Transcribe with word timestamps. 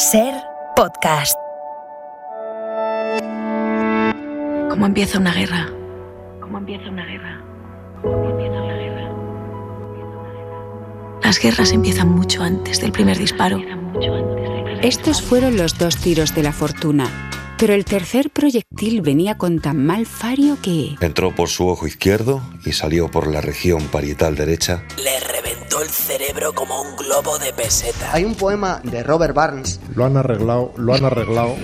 Ser 0.00 0.32
podcast. 0.76 1.36
¿Cómo 4.70 4.86
empieza 4.86 5.18
una 5.18 5.34
guerra? 5.34 5.68
¿Cómo 6.40 6.56
empieza 6.56 6.88
una 6.88 7.04
guerra? 7.04 7.44
¿Cómo 8.00 8.30
empieza 8.30 8.62
una 8.62 8.76
guerra? 8.76 9.12
Las 11.22 11.38
guerras 11.38 11.72
empiezan 11.72 12.08
mucho 12.08 12.42
antes 12.42 12.80
del 12.80 12.92
primer 12.92 13.18
disparo. 13.18 13.60
Estos 14.80 15.20
fueron 15.20 15.58
los 15.58 15.76
dos 15.76 15.98
tiros 15.98 16.34
de 16.34 16.44
la 16.44 16.52
fortuna, 16.52 17.06
pero 17.58 17.74
el 17.74 17.84
tercer 17.84 18.30
proyectil 18.30 19.02
venía 19.02 19.36
con 19.36 19.60
tan 19.60 19.84
mal 19.84 20.06
fario 20.06 20.56
que... 20.62 20.96
Entró 21.02 21.34
por 21.34 21.50
su 21.50 21.68
ojo 21.68 21.86
izquierdo 21.86 22.40
y 22.64 22.72
salió 22.72 23.10
por 23.10 23.26
la 23.26 23.42
región 23.42 23.82
parietal 23.88 24.34
derecha. 24.34 24.82
Le 24.96 25.20
reventó 25.70 25.82
el 25.82 25.88
cerebro 25.88 26.52
como 26.52 26.82
un 26.82 26.96
globo 26.96 27.38
de 27.38 27.52
peseta. 27.52 28.12
Hay 28.12 28.24
un 28.24 28.34
poema 28.34 28.80
de 28.82 29.02
Robert 29.02 29.34
Barnes 29.34 29.80
Lo 29.94 30.04
han 30.04 30.16
arreglado, 30.16 30.72
lo 30.76 30.94
han 30.94 31.04
arreglado. 31.04 31.56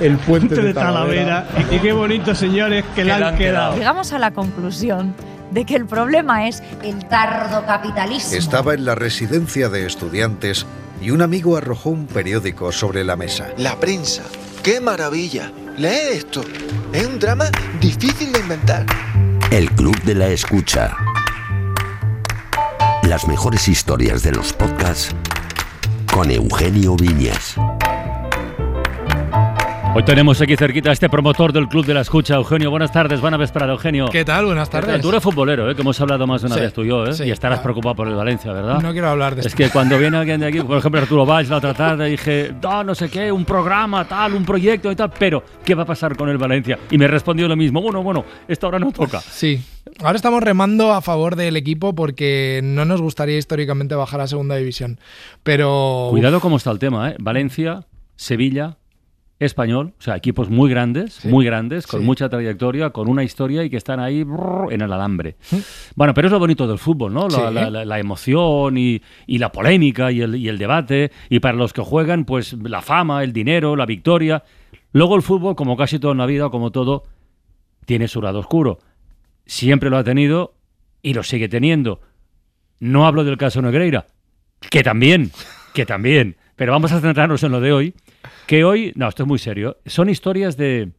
El 0.00 0.18
puente 0.18 0.54
de 0.54 0.74
Talavera. 0.74 1.46
Y 1.70 1.78
qué 1.78 1.92
bonito, 1.92 2.34
señores, 2.34 2.84
que 2.94 3.04
le 3.04 3.12
han 3.12 3.36
quedado. 3.36 3.76
Llegamos 3.76 4.12
a 4.12 4.18
la 4.18 4.32
conclusión 4.32 5.14
de 5.50 5.64
que 5.64 5.76
el 5.76 5.86
problema 5.86 6.48
es 6.48 6.62
el 6.82 7.06
tardo 7.08 7.64
capitalismo. 7.66 8.36
Estaba 8.36 8.74
en 8.74 8.84
la 8.84 8.94
residencia 8.94 9.68
de 9.68 9.86
estudiantes 9.86 10.66
y 11.00 11.10
un 11.10 11.22
amigo 11.22 11.56
arrojó 11.56 11.90
un 11.90 12.06
periódico 12.06 12.72
sobre 12.72 13.04
la 13.04 13.16
mesa. 13.16 13.48
La 13.58 13.76
prensa. 13.76 14.22
¡Qué 14.62 14.80
maravilla! 14.80 15.52
Lee 15.76 16.12
esto. 16.12 16.42
Es 16.92 17.06
un 17.06 17.18
drama 17.18 17.46
difícil 17.80 18.32
de 18.32 18.40
inventar. 18.40 18.86
El 19.50 19.70
Club 19.72 20.00
de 20.02 20.14
la 20.14 20.28
Escucha. 20.28 20.96
Las 23.08 23.26
mejores 23.28 23.68
historias 23.68 24.22
de 24.22 24.32
los 24.32 24.52
podcasts 24.52 25.14
con 26.12 26.30
Eugenio 26.30 26.96
Viñas. 26.96 27.56
Hoy 29.94 30.02
tenemos 30.04 30.40
aquí 30.40 30.56
cerquita 30.56 30.88
a 30.88 30.92
este 30.94 31.10
promotor 31.10 31.52
del 31.52 31.68
Club 31.68 31.84
de 31.84 31.92
la 31.92 32.00
Escucha, 32.00 32.36
Eugenio. 32.36 32.70
Buenas 32.70 32.90
tardes, 32.92 33.20
buena 33.20 33.36
vesprada, 33.36 33.72
Eugenio. 33.72 34.06
¿Qué 34.10 34.24
tal? 34.24 34.46
Buenas 34.46 34.70
tardes. 34.70 35.02
Tú 35.02 35.10
eres 35.10 35.22
futbolero, 35.22 35.70
¿eh? 35.70 35.74
que 35.74 35.82
hemos 35.82 36.00
hablado 36.00 36.26
más 36.26 36.40
de 36.40 36.46
una 36.46 36.54
Sí, 36.54 36.60
vez 36.62 36.72
tú 36.72 36.82
y 36.82 36.88
yo, 36.88 37.04
¿eh? 37.04 37.12
sí, 37.12 37.24
y 37.24 37.30
estarás 37.30 37.58
claro. 37.58 37.64
preocupado 37.74 37.96
por 37.96 38.08
el 38.08 38.14
Valencia, 38.14 38.52
¿verdad? 38.54 38.80
No 38.80 38.92
quiero 38.92 39.10
hablar 39.10 39.34
de 39.34 39.40
Es 39.42 39.48
esto. 39.48 39.58
que 39.58 39.68
cuando 39.68 39.98
viene 39.98 40.16
alguien 40.18 40.40
de 40.40 40.46
aquí, 40.46 40.60
por 40.60 40.78
ejemplo 40.78 40.98
Arturo 41.02 41.26
Valls, 41.26 41.50
la 41.50 41.56
otra 41.58 41.74
tarde 41.74 42.06
dije, 42.08 42.54
no, 42.62 42.82
no 42.84 42.94
sé 42.94 43.10
qué, 43.10 43.30
un 43.30 43.44
programa, 43.44 44.06
tal, 44.08 44.32
un 44.32 44.46
proyecto 44.46 44.90
y 44.90 44.96
tal, 44.96 45.10
pero 45.18 45.42
¿qué 45.62 45.74
va 45.74 45.82
a 45.82 45.86
pasar 45.86 46.16
con 46.16 46.30
el 46.30 46.38
Valencia? 46.38 46.78
Y 46.90 46.96
me 46.96 47.06
respondió 47.06 47.46
lo 47.46 47.56
mismo, 47.56 47.82
bueno, 47.82 48.02
bueno, 48.02 48.24
esta 48.48 48.68
hora 48.68 48.78
no 48.78 48.92
toca. 48.92 49.20
Sí. 49.20 49.60
Ahora 50.00 50.16
estamos 50.16 50.42
remando 50.42 50.92
a 50.92 51.00
favor 51.02 51.36
del 51.36 51.56
equipo 51.56 51.94
porque 51.94 52.60
no 52.62 52.84
nos 52.84 53.00
gustaría 53.00 53.38
históricamente 53.38 53.94
bajar 53.94 54.20
a 54.20 54.26
segunda 54.26 54.56
división. 54.56 54.98
Pero. 55.42 56.08
Cuidado 56.10 56.40
cómo 56.40 56.56
está 56.56 56.70
el 56.70 56.78
tema, 56.78 57.10
¿eh? 57.10 57.16
Valencia, 57.20 57.86
Sevilla, 58.16 58.78
Español, 59.38 59.92
o 59.98 60.02
sea, 60.02 60.16
equipos 60.16 60.50
muy 60.50 60.70
grandes, 60.70 61.24
muy 61.24 61.44
grandes, 61.44 61.86
con 61.86 62.00
Sí. 62.00 62.06
mucha 62.06 62.28
trayectoria, 62.28 62.90
con 62.90 63.08
una 63.08 63.24
historia 63.24 63.64
y 63.64 63.70
que 63.70 63.76
están 63.76 63.98
ahí 64.00 64.22
brrr, 64.24 64.72
en 64.72 64.80
el 64.82 64.92
alambre. 64.92 65.36
Bueno, 65.96 66.14
pero 66.14 66.28
es 66.28 66.32
lo 66.32 66.38
bonito 66.38 66.66
del 66.68 66.78
fútbol, 66.78 67.12
¿no? 67.12 67.28
La, 67.28 67.50
la- 67.50 67.68
la- 67.70 67.84
la 67.84 67.98
emoción 67.98 68.78
y, 68.78 69.02
y 69.26 69.38
la 69.38 69.50
polémica 69.52 70.10
y 70.12 70.20
el, 70.20 70.36
y 70.36 70.48
el 70.48 70.58
debate. 70.58 71.10
Y 71.28 71.40
para 71.40 71.56
los 71.56 71.72
que 71.72 71.82
juegan, 71.82 72.24
pues 72.24 72.52
la 72.54 72.82
fama, 72.82 73.22
el 73.24 73.32
dinero, 73.32 73.74
la 73.76 73.84
victoria. 73.86 74.44
Luego 74.92 75.16
el 75.16 75.22
fútbol, 75.22 75.56
como 75.56 75.76
casi 75.76 75.98
todo 75.98 76.12
en 76.12 76.18
la 76.18 76.26
vida, 76.26 76.48
como 76.50 76.70
todo, 76.70 77.02
tiene 77.84 78.06
su 78.08 78.22
lado 78.22 78.38
oscuro. 78.38 78.78
Siempre 79.46 79.90
lo 79.90 79.96
ha 79.98 80.04
tenido 80.04 80.54
y 81.02 81.14
lo 81.14 81.22
sigue 81.22 81.48
teniendo. 81.48 82.00
No 82.80 83.06
hablo 83.06 83.24
del 83.24 83.36
caso 83.36 83.62
Negreira, 83.62 84.06
que 84.70 84.82
también, 84.82 85.30
que 85.74 85.86
también. 85.86 86.36
Pero 86.56 86.72
vamos 86.72 86.92
a 86.92 87.00
centrarnos 87.00 87.42
en 87.42 87.52
lo 87.52 87.60
de 87.60 87.72
hoy, 87.72 87.94
que 88.46 88.64
hoy, 88.64 88.92
no, 88.94 89.08
esto 89.08 89.22
es 89.24 89.26
muy 89.28 89.38
serio, 89.38 89.78
son 89.86 90.08
historias 90.08 90.56
de, 90.56 90.92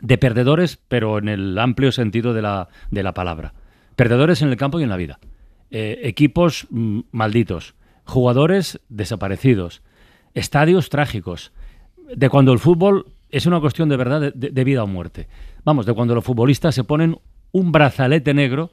de 0.00 0.18
perdedores, 0.18 0.78
pero 0.88 1.18
en 1.18 1.28
el 1.28 1.58
amplio 1.58 1.92
sentido 1.92 2.32
de 2.34 2.42
la, 2.42 2.68
de 2.90 3.02
la 3.02 3.14
palabra. 3.14 3.54
Perdedores 3.96 4.42
en 4.42 4.48
el 4.48 4.56
campo 4.56 4.80
y 4.80 4.82
en 4.82 4.88
la 4.88 4.96
vida. 4.96 5.18
Eh, 5.70 6.00
equipos 6.04 6.66
mm, 6.70 7.00
malditos, 7.12 7.74
jugadores 8.04 8.80
desaparecidos, 8.88 9.82
estadios 10.34 10.88
trágicos, 10.88 11.52
de 12.14 12.28
cuando 12.28 12.52
el 12.52 12.58
fútbol 12.58 13.06
es 13.30 13.46
una 13.46 13.60
cuestión 13.60 13.88
de 13.88 13.96
verdad 13.96 14.20
de, 14.20 14.30
de- 14.34 14.50
de 14.50 14.64
vida 14.64 14.82
o 14.82 14.86
muerte. 14.86 15.28
Vamos, 15.64 15.86
de 15.86 15.94
cuando 15.94 16.14
los 16.14 16.24
futbolistas 16.24 16.74
se 16.74 16.84
ponen 16.84 17.18
un 17.52 17.72
brazalete 17.72 18.34
negro 18.34 18.72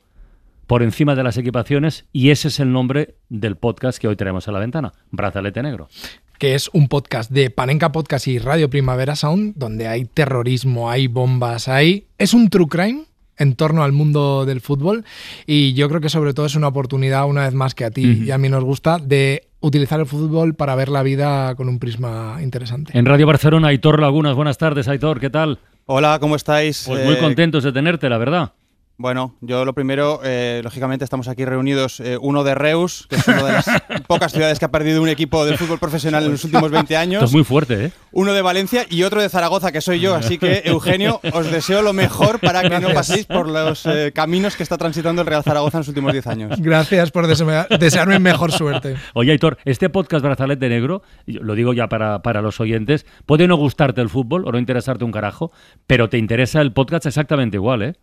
por 0.67 0.83
encima 0.83 1.15
de 1.15 1.23
las 1.23 1.37
equipaciones 1.37 2.05
y 2.13 2.29
ese 2.29 2.47
es 2.49 2.59
el 2.59 2.71
nombre 2.71 3.15
del 3.29 3.55
podcast 3.55 3.97
que 3.99 4.07
hoy 4.07 4.15
tenemos 4.15 4.47
a 4.47 4.51
la 4.51 4.59
ventana, 4.59 4.93
Brazalete 5.11 5.61
Negro. 5.63 5.89
que 6.37 6.55
es 6.55 6.69
un 6.73 6.87
podcast 6.87 7.29
de 7.31 7.49
Panenka 7.49 7.91
Podcast 7.91 8.27
y 8.27 8.39
Radio 8.39 8.69
Primavera 8.69 9.15
Sound, 9.15 9.55
donde 9.57 9.87
hay 9.87 10.05
terrorismo, 10.05 10.89
hay 10.89 11.07
bombas, 11.07 11.67
hay... 11.67 12.05
Es 12.17 12.33
un 12.33 12.49
true 12.49 12.67
crime 12.67 13.03
en 13.37 13.55
torno 13.55 13.83
al 13.83 13.91
mundo 13.91 14.45
del 14.45 14.61
fútbol 14.61 15.03
y 15.45 15.73
yo 15.73 15.89
creo 15.89 15.99
que 16.01 16.07
sobre 16.09 16.33
todo 16.33 16.45
es 16.45 16.55
una 16.55 16.67
oportunidad, 16.69 17.25
una 17.27 17.43
vez 17.43 17.53
más 17.53 17.75
que 17.75 17.83
a 17.85 17.91
ti 17.91 18.23
y 18.25 18.31
a 18.31 18.37
mí 18.37 18.47
nos 18.47 18.63
gusta, 18.63 18.99
de 18.99 19.47
utilizar 19.59 19.99
el 19.99 20.05
fútbol 20.05 20.53
para 20.55 20.75
ver 20.75 20.87
la 20.89 21.03
vida 21.03 21.55
con 21.55 21.67
un 21.67 21.79
prisma 21.79 22.37
interesante. 22.41 22.97
En 22.97 23.05
Radio 23.05 23.27
Barcelona, 23.27 23.69
Aitor 23.69 23.99
Lagunas, 23.99 24.35
buenas 24.35 24.57
tardes, 24.57 24.87
Aitor, 24.87 25.19
¿qué 25.19 25.29
tal? 25.29 25.59
Hola, 25.87 26.19
¿cómo 26.21 26.35
estáis? 26.37 26.83
Pues 26.87 27.03
muy 27.05 27.15
Eh, 27.15 27.19
contentos 27.19 27.63
de 27.63 27.71
tenerte, 27.73 28.07
la 28.09 28.17
verdad. 28.17 28.53
Bueno, 29.01 29.33
yo 29.39 29.63
lo 29.63 29.73
primero, 29.73 30.19
eh, 30.25 30.59
lógicamente 30.61 31.05
estamos 31.05 31.29
aquí 31.29 31.45
reunidos, 31.45 32.01
eh, 32.01 32.17
uno 32.19 32.43
de 32.43 32.53
Reus, 32.53 33.07
que 33.09 33.15
es 33.15 33.25
una 33.29 33.43
de 33.43 33.53
las 33.53 33.65
pocas 34.07 34.33
ciudades 34.33 34.59
que 34.59 34.65
ha 34.65 34.71
perdido 34.71 35.01
un 35.01 35.07
equipo 35.07 35.45
de 35.45 35.55
fútbol 35.55 35.79
profesional 35.79 36.25
en 36.25 36.31
los 36.31 36.43
últimos 36.43 36.69
20 36.69 36.79
Esto 36.93 37.01
años. 37.01 37.23
es 37.23 37.31
muy 37.31 37.45
fuerte, 37.45 37.85
¿eh? 37.85 37.91
Uno 38.11 38.33
de 38.33 38.41
Valencia 38.41 38.85
y 38.89 39.03
otro 39.03 39.21
de 39.21 39.29
Zaragoza, 39.29 39.71
que 39.71 39.79
soy 39.79 40.01
yo. 40.01 40.15
Así 40.15 40.37
que, 40.37 40.63
Eugenio, 40.65 41.21
os 41.31 41.49
deseo 41.49 41.81
lo 41.81 41.93
mejor 41.93 42.39
para 42.41 42.61
que 42.61 42.77
no 42.81 42.89
paséis 42.89 43.25
por 43.25 43.47
los 43.47 43.85
eh, 43.85 44.11
caminos 44.13 44.57
que 44.57 44.63
está 44.63 44.77
transitando 44.77 45.21
el 45.21 45.27
Real 45.29 45.43
Zaragoza 45.43 45.77
en 45.77 45.79
los 45.79 45.87
últimos 45.87 46.11
10 46.11 46.27
años. 46.27 46.59
Gracias 46.61 47.09
por 47.11 47.25
desea- 47.25 47.69
desearme 47.79 48.19
mejor 48.19 48.51
suerte. 48.51 48.97
Oye, 49.13 49.31
Aitor, 49.31 49.59
este 49.63 49.89
podcast 49.89 50.25
Brazalete 50.25 50.67
Negro, 50.67 51.03
lo 51.25 51.55
digo 51.55 51.71
ya 51.71 51.87
para, 51.87 52.21
para 52.21 52.41
los 52.41 52.59
oyentes, 52.59 53.05
puede 53.25 53.47
no 53.47 53.55
gustarte 53.55 54.01
el 54.01 54.09
fútbol 54.09 54.43
o 54.45 54.51
no 54.51 54.59
interesarte 54.59 55.05
un 55.05 55.13
carajo, 55.13 55.53
pero 55.87 56.09
te 56.09 56.17
interesa 56.17 56.59
el 56.59 56.73
podcast 56.73 57.05
exactamente 57.05 57.55
igual, 57.55 57.81
¿eh? 57.83 57.93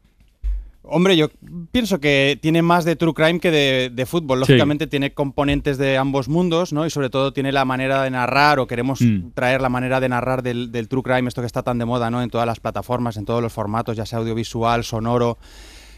Hombre, 0.88 1.16
yo 1.16 1.28
pienso 1.72 1.98
que 2.00 2.38
tiene 2.40 2.62
más 2.62 2.84
de 2.84 2.96
true 2.96 3.12
crime 3.12 3.40
que 3.40 3.50
de, 3.50 3.90
de 3.92 4.06
fútbol. 4.06 4.38
Sí. 4.44 4.52
Lógicamente 4.52 4.86
tiene 4.86 5.12
componentes 5.12 5.78
de 5.78 5.96
ambos 5.98 6.28
mundos, 6.28 6.72
¿no? 6.72 6.86
Y 6.86 6.90
sobre 6.90 7.10
todo 7.10 7.32
tiene 7.32 7.50
la 7.52 7.64
manera 7.64 8.02
de 8.02 8.10
narrar, 8.10 8.58
o 8.58 8.66
queremos 8.66 9.00
Mm. 9.00 9.30
traer 9.34 9.60
la 9.60 9.68
manera 9.68 10.00
de 10.00 10.08
narrar 10.08 10.42
del, 10.42 10.70
del 10.72 10.88
true 10.88 11.02
crime, 11.02 11.28
esto 11.28 11.42
que 11.42 11.46
está 11.46 11.62
tan 11.62 11.78
de 11.78 11.84
moda, 11.84 12.10
¿no? 12.10 12.22
En 12.22 12.30
todas 12.30 12.46
las 12.46 12.60
plataformas, 12.60 13.16
en 13.16 13.24
todos 13.24 13.42
los 13.42 13.52
formatos, 13.52 13.96
ya 13.96 14.06
sea 14.06 14.20
audiovisual, 14.20 14.84
sonoro. 14.84 15.38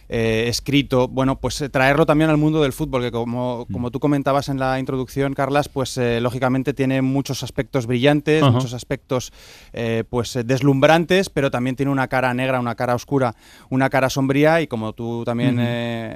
Eh, 0.08 0.46
escrito, 0.48 1.06
bueno, 1.08 1.38
pues 1.40 1.60
eh, 1.60 1.68
traerlo 1.68 2.06
también 2.06 2.30
al 2.30 2.36
mundo 2.36 2.62
del 2.62 2.72
fútbol, 2.72 3.02
que 3.02 3.10
como, 3.10 3.66
Mm. 3.68 3.72
como 3.72 3.90
tú 3.90 4.00
comentabas 4.00 4.48
en 4.48 4.58
la 4.58 4.78
introducción, 4.78 5.34
Carlas, 5.34 5.68
pues 5.68 5.96
eh, 5.98 6.20
lógicamente 6.20 6.72
tiene 6.74 7.02
muchos 7.02 7.42
aspectos 7.42 7.86
brillantes, 7.86 8.42
muchos 8.42 8.72
aspectos 8.74 9.32
eh, 9.72 10.04
pues 10.08 10.38
deslumbrantes, 10.44 11.28
pero 11.30 11.50
también 11.50 11.76
tiene 11.76 11.92
una 11.92 12.08
cara 12.08 12.32
negra, 12.34 12.60
una 12.60 12.74
cara 12.74 12.94
oscura, 12.94 13.34
una 13.70 13.90
cara 13.90 14.08
sombría 14.10 14.60
y 14.60 14.66
como 14.66 14.92
tú 14.92 15.24
también 15.24 15.58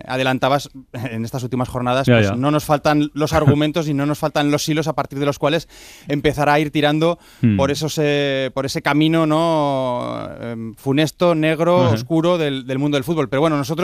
adelantabas 0.06 0.70
en 0.92 1.24
estas 1.24 1.42
últimas 1.42 1.68
jornadas, 1.68 2.06
Ya, 2.06 2.14
pues 2.14 2.28
ya. 2.30 2.36
no 2.36 2.50
nos 2.50 2.64
faltan 2.64 3.10
los 3.14 3.32
argumentos 3.32 3.88
y 3.88 3.94
no 3.94 4.06
nos 4.06 4.18
faltan 4.18 4.50
los 4.50 4.68
hilos 4.68 4.88
a 4.88 4.94
partir 4.94 5.18
de 5.18 5.26
los 5.26 5.38
cuales 5.38 5.68
empezar 6.08 6.48
a 6.48 6.58
ir 6.60 6.70
tirando 6.70 7.18
Mm. 7.42 7.56
por 7.56 7.70
esos 7.70 7.98
eh, 8.00 8.50
por 8.54 8.66
ese 8.66 8.82
camino 8.82 9.26
no 9.26 10.28
Em, 10.40 10.74
funesto, 10.74 11.34
negro, 11.34 11.90
oscuro 11.90 12.38
del, 12.38 12.66
del 12.66 12.78
mundo 12.78 12.96
del 12.96 13.04
fútbol. 13.04 13.28
Pero 13.28 13.40
bueno, 13.40 13.56
nosotros, 13.56 13.81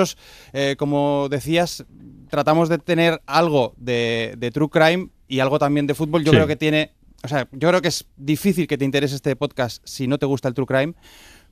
eh, 0.53 0.77
como 0.79 1.29
decías, 1.31 1.85
tratamos 2.29 2.69
de 2.69 2.79
tener 2.79 3.21
algo 3.27 3.75
de, 3.77 4.35
de 4.39 4.51
true 4.51 4.69
crime 4.69 5.09
y 5.29 5.41
algo 5.41 5.59
también 5.59 5.87
de 5.87 5.95
fútbol. 5.95 6.25
Yo 6.25 6.31
Sí. 6.33 6.37
creo 6.37 6.47
que 6.47 6.57
tiene, 6.57 6.93
o 7.25 7.29
sea, 7.29 7.49
yo 7.53 7.69
creo 7.69 7.83
que 7.83 7.89
es 7.89 8.07
difícil 8.17 8.67
que 8.67 8.79
te 8.79 8.85
interese 8.85 9.15
este 9.17 9.35
podcast 9.37 9.83
si 9.85 10.07
no 10.07 10.19
te 10.19 10.27
gusta 10.27 10.49
el 10.49 10.55
true 10.55 10.67
crime, 10.67 10.95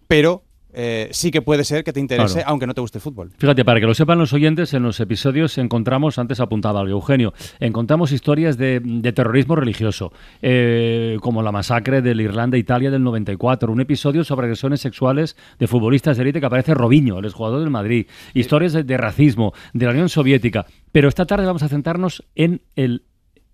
pero 0.09 0.45
eh, 0.79 1.09
sí 1.11 1.31
que 1.31 1.41
puede 1.41 1.65
ser 1.65 1.83
que 1.83 1.93
te 1.93 2.01
interese, 2.01 2.35
Claro. 2.35 2.51
aunque 2.51 2.67
no 2.67 2.75
te 2.75 2.83
guste 2.83 2.99
el 2.99 3.03
fútbol. 3.03 3.31
Fíjate, 3.39 3.65
para 3.65 3.81
que 3.81 3.87
lo 3.87 3.95
sepan 3.95 4.19
los 4.19 4.33
oyentes, 4.35 4.75
en 4.75 4.83
los 4.83 5.01
episodios 5.01 5.57
encontramos, 5.57 6.19
antes 6.19 6.39
apuntaba 6.39 6.81
algo 6.81 6.93
Eugenio, 6.93 7.33
encontramos 7.61 8.13
historias 8.13 8.59
de, 8.59 8.81
de 8.85 9.13
terrorismo 9.13 9.57
religioso, 9.57 10.13
eh, 10.43 11.17
como 11.23 11.43
la 11.43 11.51
masacre 11.51 12.03
de 12.03 12.15
la 12.15 12.23
Irlanda-Italia 12.23 12.91
del 12.91 13.03
94, 13.03 13.73
un 13.73 13.81
episodio 13.81 14.23
sobre 14.23 14.45
agresiones 14.47 14.81
sexuales 14.81 15.37
de 15.59 15.67
futbolistas 15.67 16.17
de 16.19 16.23
élite 16.25 16.41
que 16.41 16.47
aparece 16.47 16.75
Robinho, 16.75 17.19
el 17.19 17.25
exjugador 17.25 17.61
del 17.61 17.71
Madrid, 17.71 18.07
historias 18.35 18.73
de, 18.73 18.85
de 18.85 18.97
racismo, 18.97 19.55
de 19.73 19.87
la 19.87 19.93
Unión 19.93 20.09
Soviética. 20.09 20.67
Pero 20.93 21.09
esta 21.09 21.25
tarde 21.25 21.47
vamos 21.47 21.63
a 21.63 21.69
centrarnos 21.69 22.23
en, 22.35 22.61
el, 22.77 23.03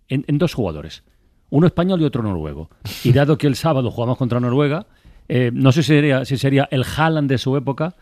en, 0.09 0.25
en 0.27 0.39
dos 0.39 0.55
jugadores, 0.55 1.05
uno 1.51 1.67
español 1.67 2.01
y 2.01 2.05
otro 2.05 2.23
noruego. 2.23 2.69
Y 3.05 3.13
dado 3.13 3.39
que 3.39 3.47
el 3.47 3.55
sábado 3.57 3.91
jugamos 3.91 4.19
contra 4.19 4.41
Noruega, 4.41 4.87
eh, 5.35 5.51
no 5.51 5.73
sé 5.73 5.83
si 5.83 5.95
sería, 5.95 6.27
si 6.27 6.37
sería 6.37 6.69
el 6.71 6.85
Haaland 6.85 7.27
de 7.27 7.39
su 7.39 7.57
época, 7.57 7.95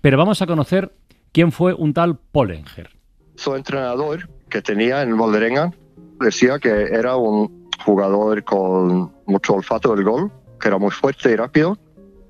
pero 0.00 0.16
vamos 0.16 0.40
a 0.40 0.46
conocer 0.46 0.94
quién 1.32 1.50
fue 1.50 1.74
un 1.74 1.92
tal 1.92 2.16
Pollenger. 2.16 2.90
Su 3.34 3.56
entrenador 3.56 4.30
que 4.48 4.62
tenía 4.62 5.02
en 5.02 5.16
Vålerenga 5.16 5.72
decía 6.20 6.60
que 6.60 6.68
era 6.68 7.16
un 7.16 7.68
jugador 7.84 8.44
con 8.44 9.12
mucho 9.26 9.54
olfato 9.54 9.96
del 9.96 10.04
gol, 10.04 10.30
que 10.60 10.68
era 10.68 10.78
muy 10.78 10.92
fuerte 10.92 11.32
y 11.32 11.34
rápido. 11.34 11.76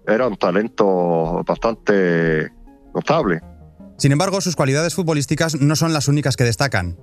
Era 0.08 0.26
un 0.26 0.38
talento 0.38 1.44
bastante 1.46 2.50
notable. 2.94 3.42
Sin 3.98 4.12
embargo, 4.12 4.40
sus 4.40 4.56
cualidades 4.56 4.94
futbolísticas 4.94 5.60
no 5.60 5.76
son 5.76 5.92
las 5.92 6.08
únicas 6.08 6.34
que 6.34 6.44
destacan. 6.44 6.96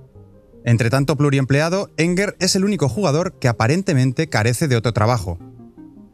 Entre 0.64 0.90
tanto 0.90 1.16
pluriempleado, 1.16 1.90
Enger 1.98 2.34
es 2.40 2.56
el 2.56 2.64
único 2.64 2.88
jugador 2.88 3.38
que 3.38 3.46
aparentemente 3.46 4.28
carece 4.28 4.66
de 4.66 4.74
otro 4.74 4.92
trabajo. 4.92 5.38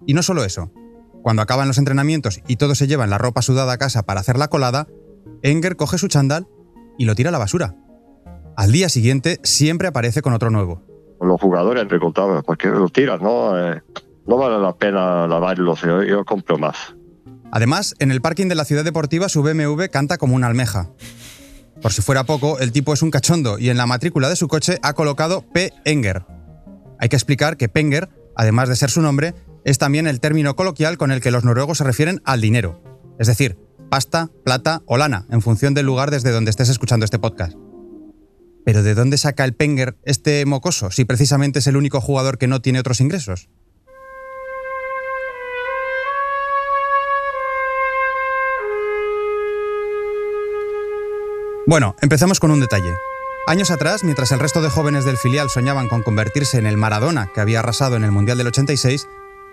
Y 0.06 0.12
no 0.12 0.22
solo 0.22 0.44
eso. 0.44 0.70
Cuando 1.22 1.42
acaban 1.42 1.68
los 1.68 1.78
entrenamientos 1.78 2.40
y 2.46 2.56
todos 2.56 2.78
se 2.78 2.86
llevan 2.86 3.10
la 3.10 3.18
ropa 3.18 3.42
sudada 3.42 3.72
a 3.72 3.78
casa 3.78 4.02
para 4.02 4.20
hacer 4.20 4.38
la 4.38 4.48
colada, 4.48 4.86
Enger 5.42 5.76
coge 5.76 5.98
su 5.98 6.08
chandal 6.08 6.46
y 6.98 7.04
lo 7.04 7.14
tira 7.14 7.28
a 7.28 7.32
la 7.32 7.38
basura. 7.38 7.74
Al 8.56 8.72
día 8.72 8.88
siguiente 8.88 9.38
siempre 9.42 9.88
aparece 9.88 10.22
con 10.22 10.32
otro 10.32 10.50
nuevo. 10.50 10.82
Los 11.20 11.40
jugadores 11.40 11.84
preguntaban, 11.86 12.42
¿por 12.42 12.56
qué 12.56 12.68
lo 12.68 12.88
tiras? 12.88 13.20
No, 13.20 13.58
eh, 13.58 13.82
no 14.26 14.36
vale 14.36 14.58
la 14.58 14.74
pena 14.74 15.26
lavarlos, 15.26 15.82
yo, 15.82 16.02
yo 16.02 16.24
compro 16.24 16.58
más. 16.58 16.94
Además, 17.52 17.94
en 17.98 18.10
el 18.10 18.20
parking 18.20 18.48
de 18.48 18.54
la 18.54 18.64
ciudad 18.64 18.84
deportiva 18.84 19.28
su 19.28 19.42
BMW 19.42 19.84
canta 19.90 20.18
como 20.18 20.36
una 20.36 20.46
almeja. 20.46 20.90
Por 21.82 21.92
si 21.92 22.02
fuera 22.02 22.24
poco, 22.24 22.58
el 22.58 22.72
tipo 22.72 22.92
es 22.92 23.02
un 23.02 23.10
cachondo 23.10 23.58
y 23.58 23.70
en 23.70 23.76
la 23.76 23.86
matrícula 23.86 24.28
de 24.28 24.36
su 24.36 24.48
coche 24.48 24.78
ha 24.82 24.92
colocado 24.92 25.42
P. 25.52 25.72
Enger. 25.84 26.24
Hay 26.98 27.08
que 27.08 27.16
explicar 27.16 27.56
que 27.56 27.68
Penger, 27.68 28.10
además 28.36 28.68
de 28.68 28.76
ser 28.76 28.90
su 28.90 29.00
nombre, 29.00 29.34
es 29.64 29.78
también 29.78 30.06
el 30.06 30.20
término 30.20 30.56
coloquial 30.56 30.98
con 30.98 31.12
el 31.12 31.20
que 31.20 31.30
los 31.30 31.44
noruegos 31.44 31.78
se 31.78 31.84
refieren 31.84 32.20
al 32.24 32.40
dinero. 32.40 32.82
Es 33.18 33.26
decir, 33.26 33.58
pasta, 33.90 34.30
plata 34.44 34.82
o 34.86 34.96
lana, 34.96 35.26
en 35.30 35.42
función 35.42 35.74
del 35.74 35.86
lugar 35.86 36.10
desde 36.10 36.30
donde 36.30 36.50
estés 36.50 36.68
escuchando 36.68 37.04
este 37.04 37.18
podcast. 37.18 37.56
Pero 38.64 38.82
¿de 38.82 38.94
dónde 38.94 39.18
saca 39.18 39.44
el 39.44 39.54
Penger 39.54 39.96
este 40.04 40.44
mocoso 40.46 40.90
si 40.90 41.04
precisamente 41.04 41.58
es 41.58 41.66
el 41.66 41.76
único 41.76 42.00
jugador 42.00 42.38
que 42.38 42.46
no 42.46 42.60
tiene 42.60 42.80
otros 42.80 43.00
ingresos? 43.00 43.48
Bueno, 51.66 51.94
empezamos 52.00 52.40
con 52.40 52.50
un 52.50 52.60
detalle. 52.60 52.96
Años 53.46 53.70
atrás, 53.70 54.02
mientras 54.02 54.32
el 54.32 54.40
resto 54.40 54.60
de 54.60 54.70
jóvenes 54.70 55.04
del 55.04 55.16
filial 55.16 55.50
soñaban 55.50 55.88
con 55.88 56.02
convertirse 56.02 56.58
en 56.58 56.66
el 56.66 56.76
Maradona 56.76 57.30
que 57.32 57.40
había 57.40 57.60
arrasado 57.60 57.96
en 57.96 58.04
el 58.04 58.10
Mundial 58.10 58.38
del 58.38 58.48
86, 58.48 59.08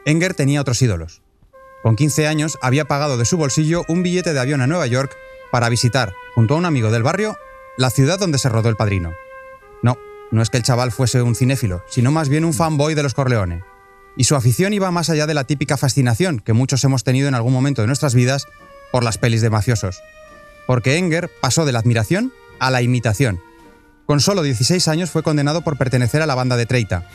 Enger 0.08 0.34
tenía 0.34 0.62
otros 0.62 0.82
ídolos. 0.82 1.22
Con 1.84 1.96
15 1.96 2.28
años 2.28 2.58
había 2.64 2.86
pagado 2.86 3.18
de 3.18 3.26
su 3.26 3.38
bolsillo 3.38 3.84
un 3.88 4.02
billete 4.02 4.34
de 4.34 4.40
avión 4.40 4.62
a 4.62 4.68
Nueva 4.68 4.88
York 4.88 5.16
para 5.52 5.70
visitar, 5.70 6.14
junto 6.34 6.56
a 6.56 6.58
un 6.58 6.66
amigo 6.66 6.90
del 6.90 7.04
barrio, 7.04 7.38
la 7.78 7.92
ciudad 7.92 8.18
donde 8.18 8.40
se 8.40 8.50
rodó 8.50 8.70
El 8.70 8.76
Padrino. 8.76 9.14
No, 9.84 10.00
no 10.32 10.42
es 10.42 10.50
que 10.50 10.58
el 10.58 10.64
chaval 10.64 10.92
fuese 10.92 11.22
un 11.22 11.36
cinéfilo, 11.36 11.84
sino 11.88 12.12
más 12.12 12.30
bien 12.30 12.46
un 12.46 12.56
fanboy 12.56 12.96
de 12.96 13.04
los 13.04 13.14
Corleone. 13.14 13.64
Y 14.16 14.24
su 14.24 14.36
afición 14.36 14.74
iba 14.74 14.90
más 14.90 15.12
allá 15.12 15.28
de 15.28 15.36
la 15.36 15.44
típica 15.44 15.78
fascinación 15.78 16.40
que 16.40 16.54
muchos 16.54 16.84
hemos 16.84 17.04
tenido 17.04 17.28
en 17.28 17.36
algún 17.36 17.54
momento 17.54 17.82
de 17.82 17.88
nuestras 17.88 18.16
vidas 18.16 18.48
por 18.92 19.04
las 19.04 19.20
pelis 19.20 19.42
de 19.42 19.52
mafiosos 19.52 20.02
porque 20.68 20.98
Enger 20.98 21.32
pasó 21.42 21.66
de 21.66 21.72
la 21.72 21.80
admiración 21.80 22.32
a 22.60 22.70
la 22.70 22.84
imitación. 22.84 23.42
Con 24.06 24.20
solo 24.20 24.44
16 24.44 24.88
años 24.90 25.10
fue 25.10 25.24
condenado 25.24 25.62
por 25.64 25.78
pertenecer 25.78 26.22
a 26.22 26.28
la 26.28 26.36
banda 26.36 26.58
de 26.58 26.68
Treita. 26.68 27.10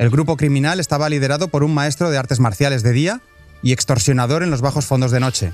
El 0.00 0.08
grupo 0.08 0.38
criminal 0.38 0.80
estaba 0.80 1.10
liderado 1.10 1.48
por 1.48 1.62
un 1.62 1.74
maestro 1.74 2.08
de 2.08 2.16
artes 2.16 2.40
marciales 2.40 2.82
de 2.82 2.92
día 2.92 3.20
y 3.62 3.72
extorsionador 3.72 4.42
en 4.42 4.50
los 4.50 4.62
bajos 4.62 4.86
fondos 4.86 5.10
de 5.10 5.20
noche. 5.20 5.52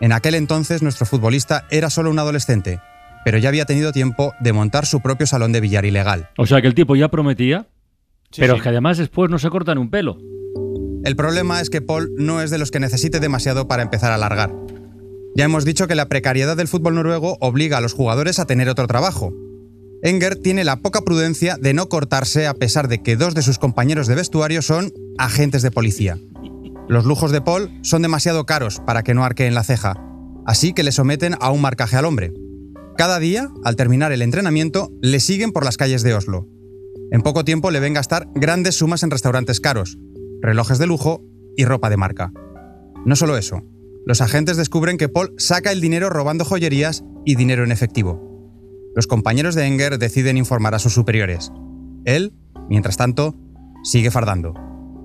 En 0.00 0.12
aquel 0.12 0.36
entonces 0.36 0.80
nuestro 0.80 1.04
futbolista 1.04 1.66
era 1.70 1.90
solo 1.90 2.08
un 2.08 2.18
adolescente, 2.18 2.80
pero 3.26 3.36
ya 3.36 3.50
había 3.50 3.66
tenido 3.66 3.92
tiempo 3.92 4.32
de 4.40 4.54
montar 4.54 4.86
su 4.86 5.02
propio 5.02 5.26
salón 5.26 5.52
de 5.52 5.60
billar 5.60 5.84
ilegal. 5.84 6.30
O 6.38 6.46
sea 6.46 6.62
que 6.62 6.66
el 6.66 6.74
tipo 6.74 6.96
ya 6.96 7.10
prometía, 7.10 7.68
pero 8.34 8.56
es 8.56 8.62
que 8.62 8.70
además 8.70 8.96
después 8.96 9.30
no 9.30 9.38
se 9.38 9.50
cortan 9.50 9.76
un 9.76 9.90
pelo. 9.90 10.16
El 11.04 11.14
problema 11.14 11.60
es 11.60 11.68
que 11.68 11.82
Paul 11.82 12.10
no 12.16 12.40
es 12.40 12.50
de 12.50 12.56
los 12.56 12.70
que 12.70 12.80
necesite 12.80 13.20
demasiado 13.20 13.68
para 13.68 13.82
empezar 13.82 14.12
a 14.12 14.16
largar. 14.16 14.50
Ya 15.36 15.44
hemos 15.44 15.66
dicho 15.66 15.86
que 15.86 15.94
la 15.94 16.08
precariedad 16.08 16.56
del 16.56 16.68
fútbol 16.68 16.94
noruego 16.94 17.36
obliga 17.38 17.76
a 17.76 17.80
los 17.82 17.92
jugadores 17.92 18.38
a 18.38 18.46
tener 18.46 18.70
otro 18.70 18.86
trabajo. 18.86 19.34
Enger 20.04 20.36
tiene 20.36 20.64
la 20.64 20.76
poca 20.76 21.00
prudencia 21.00 21.56
de 21.58 21.72
no 21.72 21.88
cortarse 21.88 22.46
a 22.46 22.52
pesar 22.52 22.88
de 22.88 23.02
que 23.02 23.16
dos 23.16 23.34
de 23.34 23.40
sus 23.40 23.58
compañeros 23.58 24.06
de 24.06 24.14
vestuario 24.14 24.60
son 24.60 24.92
agentes 25.16 25.62
de 25.62 25.70
policía. 25.70 26.18
Los 26.90 27.06
lujos 27.06 27.32
de 27.32 27.40
Paul 27.40 27.70
son 27.80 28.02
demasiado 28.02 28.44
caros 28.44 28.82
para 28.86 29.02
que 29.02 29.14
no 29.14 29.24
arqueen 29.24 29.54
la 29.54 29.64
ceja, 29.64 29.94
así 30.44 30.74
que 30.74 30.82
le 30.82 30.92
someten 30.92 31.36
a 31.40 31.50
un 31.50 31.62
marcaje 31.62 31.96
al 31.96 32.04
hombre. 32.04 32.34
Cada 32.98 33.18
día, 33.18 33.48
al 33.64 33.76
terminar 33.76 34.12
el 34.12 34.20
entrenamiento, 34.20 34.92
le 35.00 35.20
siguen 35.20 35.52
por 35.52 35.64
las 35.64 35.78
calles 35.78 36.02
de 36.02 36.12
Oslo. 36.12 36.46
En 37.10 37.22
poco 37.22 37.46
tiempo 37.46 37.70
le 37.70 37.80
ven 37.80 37.94
gastar 37.94 38.28
grandes 38.34 38.74
sumas 38.74 39.04
en 39.04 39.10
restaurantes 39.10 39.58
caros, 39.58 39.96
relojes 40.42 40.76
de 40.76 40.86
lujo 40.86 41.24
y 41.56 41.64
ropa 41.64 41.88
de 41.88 41.96
marca. 41.96 42.30
No 43.06 43.16
solo 43.16 43.38
eso, 43.38 43.62
los 44.04 44.20
agentes 44.20 44.58
descubren 44.58 44.98
que 44.98 45.08
Paul 45.08 45.34
saca 45.38 45.72
el 45.72 45.80
dinero 45.80 46.10
robando 46.10 46.44
joyerías 46.44 47.04
y 47.24 47.36
dinero 47.36 47.64
en 47.64 47.72
efectivo. 47.72 48.33
Los 48.94 49.08
compañeros 49.08 49.56
de 49.56 49.66
Enger 49.66 49.98
deciden 49.98 50.36
informar 50.36 50.74
a 50.74 50.78
sus 50.78 50.94
superiores. 50.94 51.50
Él, 52.04 52.32
mientras 52.68 52.96
tanto, 52.96 53.34
sigue 53.82 54.10
fardando. 54.10 54.54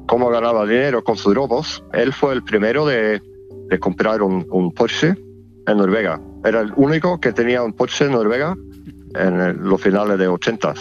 ¿Cómo 0.08 0.30
ganaba 0.30 0.66
dinero 0.66 1.04
con 1.04 1.18
sus 1.18 1.34
robos? 1.34 1.84
Él 1.94 2.14
fue 2.14 2.34
el 2.34 2.44
primero 2.44 2.86
de, 2.86 3.22
comprar 3.80 4.22
un, 4.22 4.72
Porsche 4.74 5.16
en 5.66 5.78
Noruega. 5.78 6.22
Era 6.44 6.62
el 6.62 6.74
único 6.76 7.20
que 7.20 7.34
tenía 7.34 7.64
un 7.64 7.74
Porsche 7.74 8.06
en 8.06 8.12
Noruega 8.12 8.56
en 9.16 9.64
los 9.68 9.82
finales 9.82 10.20
de 10.20 10.28
80. 10.28 10.74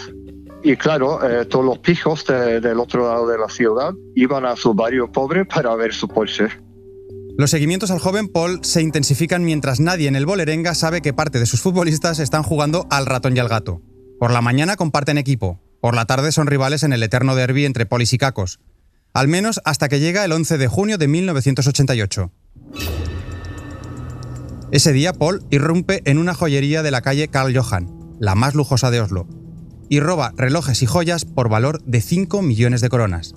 Y 0.62 0.76
claro, 0.76 1.26
eh, 1.26 1.46
todos 1.46 1.64
los 1.64 1.78
pijos 1.78 2.26
del 2.26 2.78
otro 2.78 3.06
lado 3.06 3.26
de 3.26 3.38
la 3.38 3.49
ciudad 3.49 3.94
iban 4.16 4.44
a 4.44 4.54
su 4.56 4.75
barrio 4.75 5.11
pobre 5.11 5.44
para 5.46 5.75
ver 5.76 5.94
su 5.94 6.08
Porsche. 6.08 6.49
Los 7.38 7.52
seguimientos 7.52 7.93
al 7.93 8.00
joven 8.00 8.26
Paul 8.26 8.58
se 8.64 8.82
intensifican 8.82 9.44
mientras 9.44 9.79
nadie 9.79 10.08
en 10.08 10.17
el 10.17 10.26
Bolerenga 10.26 10.75
sabe 10.75 11.00
que 11.00 11.12
parte 11.12 11.38
de 11.38 11.46
sus 11.46 11.61
futbolistas 11.61 12.19
están 12.19 12.43
jugando 12.43 12.88
al 12.90 13.06
ratón 13.06 13.37
y 13.37 13.38
al 13.38 13.46
gato. 13.46 13.81
Por 14.19 14.32
la 14.32 14.40
mañana 14.40 14.75
comparten 14.75 15.19
equipo, 15.19 15.61
por 15.81 15.94
la 15.94 16.05
tarde 16.05 16.32
son 16.32 16.49
rivales 16.49 16.82
en 16.82 16.93
el 16.93 17.00
eterno 17.00 17.37
derby 17.37 17.64
entre 17.64 17.87
Polis 17.87 18.12
y 18.12 18.19
Cacos. 18.19 18.58
Al 19.14 19.29
menos 19.29 19.61
hasta 19.64 19.88
que 19.88 20.00
llega 20.00 20.25
el 20.25 20.32
11 20.32 20.58
de 20.58 20.67
junio 20.67 20.99
de 20.99 21.06
1988. 21.06 22.32
Ese 24.73 24.93
día 24.93 25.12
Paul 25.12 25.46
irrumpe 25.49 26.02
en 26.06 26.19
una 26.19 26.35
joyería 26.35 26.82
de 26.82 26.90
la 26.90 27.02
calle 27.02 27.29
Karl 27.29 27.56
Johan, 27.56 28.17
la 28.19 28.35
más 28.35 28.56
lujosa 28.56 28.90
de 28.90 29.00
Oslo, 29.00 29.29
y 29.88 30.00
roba 30.00 30.32
relojes 30.37 30.82
y 30.82 30.87
joyas 30.87 31.25
por 31.25 31.49
valor 31.49 31.85
de 31.85 32.00
5 32.00 32.43
millones 32.43 32.81
de 32.81 32.88
coronas. 32.88 33.37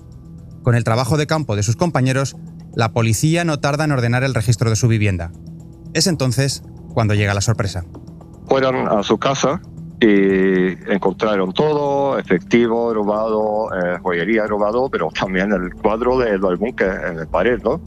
Con 0.64 0.74
el 0.74 0.84
trabajo 0.84 1.18
de 1.18 1.28
campo 1.28 1.56
de 1.56 1.62
sus 1.62 1.76
compañeros, 1.76 2.36
la 2.76 2.94
policía 2.94 3.44
no 3.44 3.60
tarda 3.60 3.86
en 3.86 3.92
ordenar 3.92 4.24
el 4.24 4.34
registro 4.34 4.70
de 4.70 4.76
su 4.76 4.88
vivienda. 4.88 5.32
Es 5.94 6.08
entonces 6.08 6.64
cuando 6.94 7.14
llega 7.14 7.34
la 7.34 7.42
sorpresa. 7.42 7.86
Fueron 8.48 8.88
a 8.88 9.04
su 9.04 9.18
casa 9.18 9.62
y 10.00 10.92
encontraron 10.92 11.54
todo, 11.54 12.18
efectivo 12.18 12.94
robado, 12.94 13.70
eh, 13.74 14.00
joyería 14.02 14.48
robado, 14.48 14.90
pero 14.90 15.10
también 15.10 15.52
el 15.52 15.74
cuadro 15.76 16.18
de 16.18 16.38
Munch 16.38 16.82
en 16.82 17.20
el 17.20 17.28
pared, 17.28 17.62
¿no? 17.64 17.80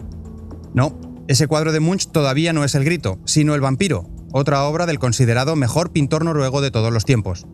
No, 0.74 0.96
ese 1.26 1.48
cuadro 1.48 1.72
de 1.72 1.80
Munch 1.80 2.10
todavía 2.12 2.52
no 2.52 2.64
es 2.64 2.74
El 2.74 2.84
Grito, 2.84 3.18
sino 3.24 3.54
El 3.54 3.60
Vampiro, 3.60 4.06
otra 4.32 4.64
obra 4.64 4.86
del 4.86 4.98
considerado 4.98 5.56
mejor 5.56 5.90
pintor 5.90 6.24
noruego 6.24 6.60
de 6.60 6.70
todos 6.70 6.92
los 6.92 7.04
tiempos. 7.04 7.46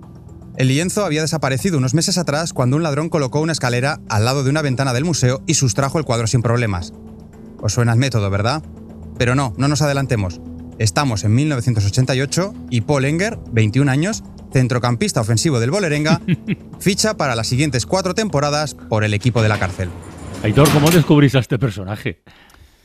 El 0.56 0.68
lienzo 0.68 1.06
había 1.06 1.22
desaparecido 1.22 1.78
unos 1.78 1.94
meses 1.94 2.18
atrás 2.18 2.52
cuando 2.52 2.76
un 2.76 2.82
ladrón 2.82 3.08
colocó 3.08 3.40
una 3.40 3.52
escalera 3.52 4.00
al 4.10 4.26
lado 4.26 4.44
de 4.44 4.50
una 4.50 4.60
ventana 4.60 4.92
del 4.92 5.06
museo 5.06 5.42
y 5.46 5.54
sustrajo 5.54 5.98
el 5.98 6.04
cuadro 6.04 6.26
sin 6.26 6.42
problemas. 6.42 6.92
Os 7.62 7.74
suena 7.74 7.92
el 7.92 7.98
método, 7.98 8.30
¿verdad? 8.30 8.62
Pero 9.18 9.34
no, 9.34 9.54
no 9.56 9.68
nos 9.68 9.82
adelantemos. 9.82 10.40
Estamos 10.78 11.24
en 11.24 11.34
1988 11.34 12.54
y 12.70 12.80
Paul 12.80 13.04
Enger, 13.04 13.38
21 13.52 13.90
años, 13.90 14.24
centrocampista 14.52 15.20
ofensivo 15.20 15.60
del 15.60 15.70
Bolerenga, 15.70 16.20
ficha 16.80 17.16
para 17.16 17.34
las 17.34 17.46
siguientes 17.46 17.84
cuatro 17.84 18.14
temporadas 18.14 18.74
por 18.74 19.04
el 19.04 19.12
equipo 19.12 19.42
de 19.42 19.48
la 19.50 19.58
cárcel. 19.58 19.90
Aitor, 20.42 20.70
¿cómo 20.70 20.90
descubrís 20.90 21.34
a 21.34 21.40
este 21.40 21.58
personaje? 21.58 22.22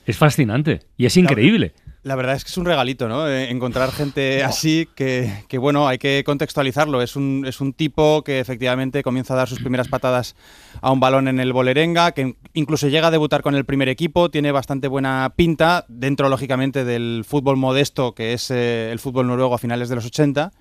Es 0.05 0.17
fascinante 0.17 0.81
y 0.97 1.05
es 1.05 1.15
increíble. 1.15 1.73
La 2.05 2.15
verdad 2.15 2.35
es 2.35 2.43
que 2.43 2.51
es 2.51 2.57
un 2.59 2.65
regalito, 2.65 3.07
¿no? 3.07 3.27
Eh, 3.27 3.49
encontrar 3.49 3.91
gente 3.91 4.43
así 4.43 4.87
que, 4.95 5.57
bueno, 5.57 5.87
hay 5.87 5.97
que 5.97 6.21
contextualizarlo. 6.23 7.01
Es 7.01 7.15
un, 7.15 7.45
es 7.47 7.61
un 7.61 7.73
tipo 7.73 8.23
que 8.23 8.39
efectivamente 8.39 9.01
comienza 9.01 9.33
a 9.33 9.37
dar 9.37 9.49
sus 9.49 9.57
primeras 9.57 9.87
patadas 9.87 10.35
a 10.81 10.91
un 10.91 10.99
balón 10.99 11.27
en 11.27 11.39
el 11.39 11.51
Bolerenga, 11.51 12.11
que 12.11 12.35
incluso 12.53 12.89
llega 12.89 13.07
a 13.07 13.11
debutar 13.11 13.41
con 13.41 13.55
el 13.55 13.65
primer 13.65 13.89
equipo, 13.89 14.29
tiene 14.29 14.51
bastante 14.51 14.87
buena 14.87 15.33
pinta, 15.35 15.83
dentro, 15.87 16.29
lógicamente, 16.29 16.85
del 16.85 17.25
fútbol 17.27 17.57
modesto 17.57 18.13
que 18.13 18.33
es 18.33 18.51
eh, 18.51 18.91
el 18.91 18.99
fútbol 18.99 19.25
noruego 19.25 19.55
a 19.55 19.57
finales 19.57 19.89
de 19.89 19.95
los 19.95 20.05
80 20.05 20.51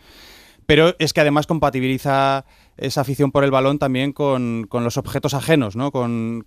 pero 0.67 0.95
es 0.99 1.13
que 1.13 1.21
además 1.21 1.47
compatibiliza 1.47 2.45
esa 2.77 3.03
afición 3.03 3.31
por 3.31 3.45
el 3.45 3.51
balón 3.51 3.79
también 3.79 4.13
con, 4.13 4.69
los 4.71 4.97
objetos 4.97 5.35
ajenos, 5.35 5.77
¿no? 5.77 5.93
con, 5.93 6.45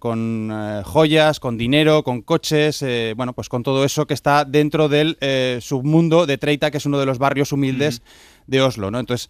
eh, 0.52 0.82
joyas, 0.84 1.40
con 1.40 1.58
dinero, 1.58 2.04
con 2.04 2.22
coches, 2.22 2.82
eh, 2.82 3.14
bueno, 3.16 3.34
pues 3.34 3.50
con 3.50 3.64
todo 3.64 3.86
eso 3.86 4.06
que 4.08 4.14
está 4.14 4.46
dentro 4.46 4.90
del 4.90 5.18
eh, 5.22 5.60
submundo 5.62 6.26
de 6.26 6.38
Treita, 6.38 6.72
que 6.72 6.78
es 6.78 6.86
uno 6.86 7.00
de 7.00 7.06
los 7.06 7.18
barrios 7.18 7.52
humildes. 7.52 8.02
de 8.48 8.62
Oslo, 8.62 8.90
¿no? 8.92 9.00
Entonces, 9.02 9.30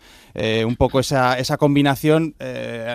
un 0.63 0.75
poco 0.75 0.99
esa, 0.99 1.39
esa 1.39 1.57
combinación 1.57 2.35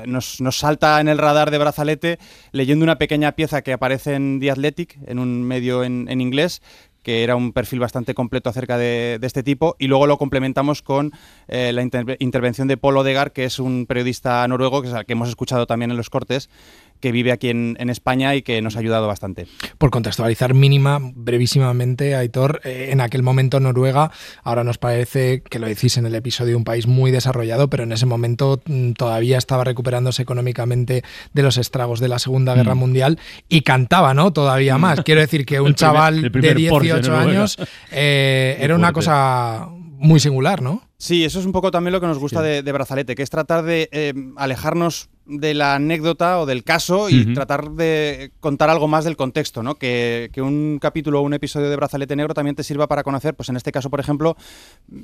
nos, 0.06 0.40
nos, 0.40 0.56
salta 0.56 1.00
en 1.00 1.08
el 1.08 1.18
radar 1.18 1.50
de 1.50 1.58
Brazalete 1.58 2.20
leyendo 2.52 2.84
una 2.84 2.96
pequeña 2.96 3.32
pieza 3.32 3.62
que 3.62 3.72
aparece 3.72 4.14
en 4.14 4.38
The 4.38 4.52
Athletic, 4.52 4.98
en 5.08 5.18
un 5.18 5.42
medio 5.42 5.82
en, 5.82 6.06
en 6.08 6.20
inglés, 6.20 6.62
que 7.02 7.22
era 7.22 7.36
un 7.36 7.52
perfil 7.52 7.80
bastante 7.80 8.14
completo 8.14 8.50
acerca 8.50 8.78
de, 8.78 9.18
este 9.22 9.42
tipo, 9.42 9.76
y 9.78 9.86
luego 9.86 10.06
lo 10.06 10.18
complementamos 10.18 10.82
con 10.82 11.12
eh, 11.48 11.72
la 11.72 11.82
intervención 12.18 12.68
de 12.68 12.76
Paul 12.76 12.96
Odegar, 12.96 13.32
que 13.32 13.44
es 13.44 13.58
un 13.58 13.86
periodista 13.86 14.46
noruego 14.48 14.82
que, 14.82 14.90
que 15.06 15.12
hemos 15.12 15.28
escuchado 15.28 15.66
también 15.66 15.90
en 15.90 15.96
los 15.96 16.10
cortes, 16.10 16.48
que 17.02 17.12
vive 17.12 17.32
aquí 17.32 17.50
en, 17.50 17.90
España 17.90 18.34
y 18.34 18.42
que 18.42 18.62
nos 18.62 18.76
ha 18.76 18.78
ayudado 18.78 19.06
bastante. 19.06 19.46
Por 19.76 19.90
contextualizar 19.90 20.54
mínima, 20.54 20.98
brevísimamente, 21.02 22.14
Aitor, 22.14 22.60
eh, 22.64 22.88
en 22.90 23.00
aquel 23.00 23.22
momento 23.22 23.60
Noruega, 23.60 24.12
ahora 24.44 24.64
nos 24.64 24.78
parece 24.78 25.42
que 25.42 25.58
lo 25.58 25.66
decís 25.66 25.98
en 25.98 26.06
el 26.06 26.14
episodio, 26.14 26.56
un 26.56 26.64
país 26.64 26.86
muy 26.86 27.10
desarrollado, 27.10 27.68
pero 27.68 27.82
en 27.82 27.92
ese 27.92 28.06
momento 28.06 28.62
mm, 28.64 28.92
todavía 28.92 29.36
estaba 29.36 29.64
recuperándose 29.64 30.22
económicamente 30.22 31.02
de 31.34 31.42
los 31.42 31.58
estragos 31.58 32.00
de 32.00 32.08
la 32.08 32.18
Segunda 32.18 32.54
Guerra 32.54 32.76
mm. 32.76 32.78
Mundial 32.78 33.18
y 33.48 33.62
cantaba, 33.62 34.14
¿no? 34.14 34.32
Todavía 34.32 34.78
más. 34.78 35.02
Quiero 35.02 35.20
decir 35.20 35.44
que 35.44 35.60
un 35.60 35.74
chaval 35.74 36.30
de 36.30 36.54
18 36.54 37.16
años 37.16 37.58
eh, 37.90 38.56
era 38.60 38.76
una 38.76 38.92
cosa 38.92 39.68
muy 39.98 40.20
singular, 40.20 40.62
¿no? 40.62 40.82
Sí, 40.98 41.24
eso 41.24 41.40
es 41.40 41.46
un 41.46 41.52
poco 41.52 41.72
también 41.72 41.92
lo 41.92 42.00
que 42.00 42.06
nos 42.06 42.18
gusta 42.18 42.42
de, 42.42 42.62
Brazalete, 42.72 43.16
que 43.16 43.24
es 43.24 43.30
tratar 43.30 43.64
de 43.64 43.88
eh, 43.90 44.14
alejarnos 44.36 45.10
de 45.24 45.54
la 45.54 45.76
anécdota 45.76 46.40
o 46.40 46.46
del 46.46 46.64
caso 46.64 47.08
y 47.08 47.32
tratar 47.32 47.70
de 47.70 48.32
contar 48.40 48.70
algo 48.70 48.88
más 48.88 49.04
del 49.04 49.16
contexto, 49.16 49.62
¿no? 49.62 49.76
Que, 49.76 50.30
un 50.38 50.78
capítulo 50.80 51.20
o 51.20 51.22
un 51.22 51.34
episodio 51.34 51.70
de 51.70 51.76
Brazalete 51.76 52.16
Negro 52.16 52.34
también 52.34 52.56
te 52.56 52.64
sirva 52.64 52.88
para 52.88 53.04
conocer, 53.04 53.34
pues 53.34 53.48
en 53.48 53.56
este 53.56 53.70
caso, 53.70 53.88
por 53.90 54.00
ejemplo, 54.00 54.36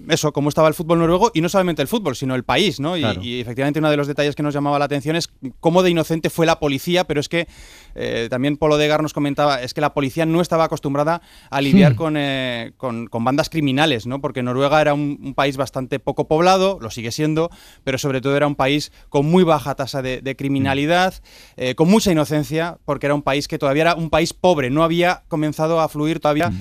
eso, 0.08 0.32
cómo 0.32 0.48
estaba 0.48 0.66
el 0.66 0.74
fútbol 0.74 0.98
noruego 0.98 1.30
y 1.34 1.40
no 1.40 1.48
solamente 1.48 1.82
el 1.82 1.88
fútbol, 1.88 2.16
sino 2.16 2.34
el 2.34 2.42
país, 2.42 2.80
¿no? 2.80 2.96
Y, 2.96 3.40
efectivamente 3.40 3.78
uno 3.78 3.90
de 3.90 3.96
los 3.96 4.06
detalles 4.06 4.34
que 4.34 4.42
nos 4.42 4.54
llamaba 4.54 4.78
la 4.78 4.86
atención 4.86 5.14
es 5.14 5.30
cómo 5.60 5.82
de 5.82 5.90
inocente 5.90 6.30
fue 6.30 6.46
la 6.46 6.58
policía, 6.58 7.04
pero 7.04 7.20
es 7.20 7.28
que 7.28 7.46
eh, 7.94 8.26
también 8.28 8.56
Polo 8.56 8.76
Degar 8.76 9.02
nos 9.02 9.12
comentaba, 9.12 9.62
es 9.62 9.74
que 9.74 9.80
la 9.80 9.94
policía 9.94 10.26
no 10.26 10.40
estaba 10.40 10.64
acostumbrada 10.64 11.22
a 11.50 11.60
lidiar 11.60 11.94
hmm. 11.94 12.16
eh, 12.16 12.72
con, 12.76 13.06
con, 13.06 13.24
bandas 13.24 13.50
criminales, 13.50 14.06
¿no? 14.06 14.20
Porque 14.20 14.42
Noruega 14.42 14.80
era 14.80 14.94
un 14.94 15.34
país 15.34 15.56
bastante 15.56 16.00
poco 16.00 16.26
poblado, 16.26 16.78
lo 16.80 16.90
sigue 16.90 17.12
siendo, 17.12 17.50
pero 17.84 17.98
sobre 17.98 18.20
todo 18.20 18.36
era 18.36 18.46
un 18.46 18.56
país 18.56 18.92
con 19.08 19.26
muy 19.26 19.44
baja 19.44 19.74
tasa 19.74 20.02
de 20.02 20.07
de, 20.22 20.36
criminalidad, 20.36 21.14
eh, 21.56 21.74
con 21.74 21.88
mucha 21.88 22.12
inocencia, 22.12 22.78
porque 22.84 23.06
era 23.06 23.14
un 23.14 23.22
país 23.22 23.48
que 23.48 23.58
todavía 23.58 23.82
era 23.82 23.94
un 23.94 24.10
país 24.10 24.32
pobre, 24.32 24.70
no 24.70 24.82
había 24.82 25.22
comenzado 25.28 25.80
a 25.80 25.88
fluir 25.88 26.20
todavía 26.20 26.50
mm. 26.50 26.60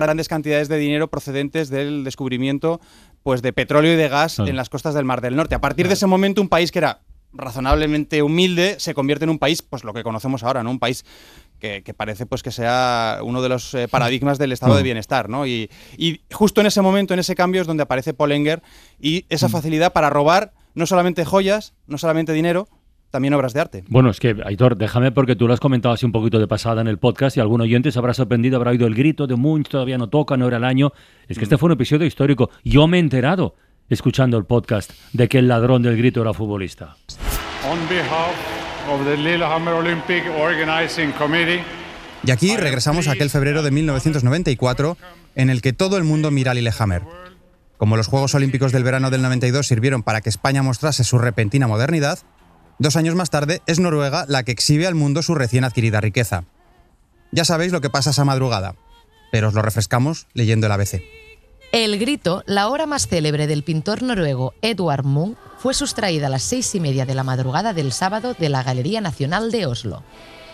grandes 0.00 0.28
cantidades 0.28 0.68
de 0.68 0.78
dinero 0.78 1.08
procedentes 1.08 1.70
del 1.70 2.04
descubrimiento 2.04 2.80
pues, 3.22 3.42
de 3.42 3.52
petróleo 3.52 3.92
y 3.92 3.96
de 3.96 4.08
gas 4.08 4.38
en 4.38 4.56
las 4.56 4.68
costas 4.68 4.94
del 4.94 5.04
Mar 5.04 5.20
del 5.20 5.36
Norte. 5.36 5.54
A 5.54 5.60
partir 5.60 5.88
de 5.88 5.94
ese 5.94 6.06
momento, 6.06 6.40
un 6.40 6.48
país 6.48 6.72
que 6.72 6.78
era 6.78 7.00
razonablemente 7.32 8.22
humilde 8.22 8.76
se 8.78 8.94
convierte 8.94 9.24
en 9.24 9.30
un 9.30 9.38
país, 9.38 9.62
pues 9.62 9.84
lo 9.84 9.92
que 9.92 10.02
conocemos 10.02 10.42
ahora, 10.42 10.62
¿no? 10.62 10.70
Un 10.70 10.78
país 10.78 11.04
que, 11.58 11.82
parece 11.94 12.26
pues 12.26 12.42
que 12.42 12.50
sea 12.50 13.20
uno 13.22 13.42
de 13.42 13.48
los 13.48 13.74
eh, 13.74 13.86
paradigmas 13.86 14.38
del 14.38 14.52
estado 14.52 14.74
de 14.74 14.80
mm. 14.80 14.84
bienestar, 14.84 15.28
¿no? 15.28 15.46
Y, 15.46 15.70
y, 15.96 16.22
justo 16.32 16.60
en 16.60 16.66
ese 16.66 16.80
momento, 16.80 17.14
en 17.14 17.20
ese 17.20 17.34
cambio, 17.34 17.60
es 17.60 17.66
donde 17.66 17.82
aparece 17.82 18.14
Polenger 18.14 18.62
y 18.98 19.26
esa 19.28 19.48
mm. 19.48 19.50
facilidad 19.50 19.92
para 19.92 20.10
robar 20.10 20.52
no 20.74 20.86
solamente 20.86 21.24
joyas, 21.24 21.74
no 21.86 21.98
solamente 21.98 22.32
dinero, 22.32 22.68
también 23.10 23.34
obras 23.34 23.52
de 23.52 23.60
arte. 23.60 23.84
Bueno, 23.88 24.10
es 24.10 24.20
que, 24.20 24.36
Aitor, 24.44 24.76
déjame 24.76 25.12
porque 25.12 25.36
tú 25.36 25.46
lo 25.46 25.52
has 25.54 25.60
comentado 25.60 25.92
así 25.92 26.06
un 26.06 26.12
poquito 26.12 26.38
de 26.38 26.46
pasada 26.46 26.80
en 26.80 26.88
el 26.88 26.98
podcast 26.98 27.36
y 27.36 27.40
algún 27.40 27.60
oyente 27.60 27.90
se 27.92 27.98
habrá 27.98 28.14
sorprendido, 28.14 28.56
habrá 28.56 28.70
oído 28.70 28.86
el 28.86 28.94
grito 28.94 29.26
de 29.26 29.36
Munch, 29.36 29.68
todavía 29.68 29.98
no 29.98 30.08
toca, 30.08 30.36
no 30.36 30.46
era 30.46 30.56
el 30.56 30.64
año. 30.64 30.92
Es 31.28 31.36
que 31.36 31.44
este 31.44 31.58
fue 31.58 31.66
un 31.66 31.72
episodio 31.72 32.06
histórico. 32.06 32.50
Yo 32.64 32.86
me 32.86 32.98
he 32.98 33.00
enterado, 33.00 33.54
escuchando 33.90 34.38
el 34.38 34.44
podcast, 34.44 34.92
de 35.12 35.28
que 35.28 35.38
el 35.38 35.48
ladrón 35.48 35.82
del 35.82 35.96
grito 35.96 36.22
era 36.22 36.32
futbolista. 36.32 36.96
Y 42.24 42.30
aquí 42.30 42.56
regresamos 42.56 43.08
a 43.08 43.12
aquel 43.12 43.28
febrero 43.28 43.62
de 43.62 43.70
1994 43.70 44.96
en 45.34 45.50
el 45.50 45.60
que 45.60 45.72
todo 45.72 45.98
el 45.98 46.04
mundo 46.04 46.30
mira 46.30 46.52
a 46.52 46.54
Lillehammer 46.54 47.02
como 47.80 47.96
los 47.96 48.08
Juegos 48.08 48.34
Olímpicos 48.34 48.72
del 48.72 48.84
verano 48.84 49.08
del 49.08 49.22
92 49.22 49.66
sirvieron 49.66 50.02
para 50.02 50.20
que 50.20 50.28
España 50.28 50.62
mostrase 50.62 51.02
su 51.02 51.16
repentina 51.16 51.66
modernidad, 51.66 52.18
dos 52.78 52.94
años 52.94 53.14
más 53.14 53.30
tarde 53.30 53.62
es 53.66 53.80
Noruega 53.80 54.26
la 54.28 54.42
que 54.42 54.52
exhibe 54.52 54.86
al 54.86 54.94
mundo 54.94 55.22
su 55.22 55.34
recién 55.34 55.64
adquirida 55.64 56.02
riqueza. 56.02 56.44
Ya 57.32 57.46
sabéis 57.46 57.72
lo 57.72 57.80
que 57.80 57.88
pasa 57.88 58.10
esa 58.10 58.26
madrugada, 58.26 58.74
pero 59.32 59.48
os 59.48 59.54
lo 59.54 59.62
refrescamos 59.62 60.26
leyendo 60.34 60.66
el 60.66 60.72
ABC. 60.72 61.00
El 61.72 62.00
grito, 62.00 62.42
la 62.46 62.68
hora 62.68 62.84
más 62.86 63.06
célebre 63.06 63.46
del 63.46 63.62
pintor 63.62 64.02
noruego 64.02 64.54
Edvard 64.60 65.04
Munch, 65.04 65.38
fue 65.58 65.72
sustraída 65.72 66.26
a 66.26 66.30
las 66.30 66.42
seis 66.42 66.74
y 66.74 66.80
media 66.80 67.06
de 67.06 67.14
la 67.14 67.22
madrugada 67.22 67.72
del 67.72 67.92
sábado 67.92 68.34
de 68.36 68.48
la 68.48 68.64
Galería 68.64 69.00
Nacional 69.00 69.52
de 69.52 69.66
Oslo. 69.66 70.02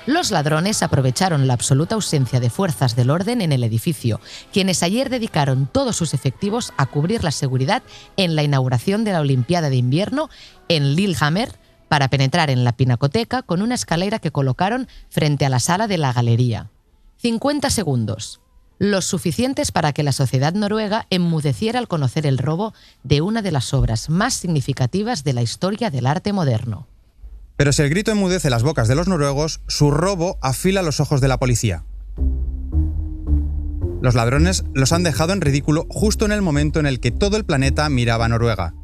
Los 0.04 0.30
ladrones 0.30 0.82
aprovecharon 0.82 1.46
la 1.46 1.54
absoluta 1.54 1.94
ausencia 1.94 2.38
de 2.38 2.50
fuerzas 2.50 2.96
del 2.96 3.08
orden 3.08 3.40
en 3.40 3.52
el 3.52 3.64
edificio, 3.64 4.20
quienes 4.52 4.82
ayer 4.82 5.08
dedicaron 5.08 5.66
todos 5.72 5.96
sus 5.96 6.12
efectivos 6.12 6.74
a 6.76 6.84
cubrir 6.84 7.24
la 7.24 7.30
seguridad 7.30 7.82
en 8.18 8.36
la 8.36 8.42
inauguración 8.42 9.02
de 9.02 9.12
la 9.12 9.20
Olimpiada 9.20 9.70
de 9.70 9.76
Invierno 9.76 10.28
en 10.68 10.96
Lillehammer 10.96 11.50
para 11.88 12.08
penetrar 12.08 12.50
en 12.50 12.62
la 12.62 12.76
pinacoteca 12.76 13.40
con 13.40 13.62
una 13.62 13.74
escalera 13.74 14.18
que 14.18 14.32
colocaron 14.32 14.86
frente 15.08 15.46
a 15.46 15.48
la 15.48 15.60
sala 15.60 15.86
de 15.86 15.96
la 15.96 16.12
galería. 16.12 16.68
50 17.22 17.70
segundos, 17.70 18.40
los 18.78 19.04
suficientes 19.04 19.72
para 19.72 19.92
que 19.92 20.02
la 20.02 20.12
sociedad 20.12 20.54
noruega 20.54 21.06
enmudeciera 21.10 21.78
al 21.78 21.88
conocer 21.88 22.26
el 22.26 22.38
robo 22.38 22.74
de 23.02 23.20
una 23.20 23.42
de 23.42 23.52
las 23.52 23.72
obras 23.74 24.10
más 24.10 24.34
significativas 24.34 25.24
de 25.24 25.32
la 25.32 25.42
historia 25.42 25.90
del 25.90 26.06
arte 26.06 26.32
moderno. 26.32 26.86
Pero 27.56 27.72
si 27.72 27.82
el 27.82 27.90
grito 27.90 28.10
enmudece 28.10 28.50
las 28.50 28.62
bocas 28.62 28.86
de 28.88 28.94
los 28.94 29.08
noruegos, 29.08 29.60
su 29.66 29.90
robo 29.90 30.38
afila 30.42 30.82
los 30.82 31.00
ojos 31.00 31.20
de 31.20 31.28
la 31.28 31.38
policía. 31.38 31.84
Los 34.02 34.14
ladrones 34.14 34.64
los 34.74 34.92
han 34.92 35.02
dejado 35.02 35.32
en 35.32 35.40
ridículo 35.40 35.86
justo 35.88 36.26
en 36.26 36.32
el 36.32 36.42
momento 36.42 36.78
en 36.78 36.86
el 36.86 37.00
que 37.00 37.10
todo 37.10 37.36
el 37.38 37.44
planeta 37.44 37.88
miraba 37.88 38.26
a 38.26 38.28
Noruega. 38.28 38.74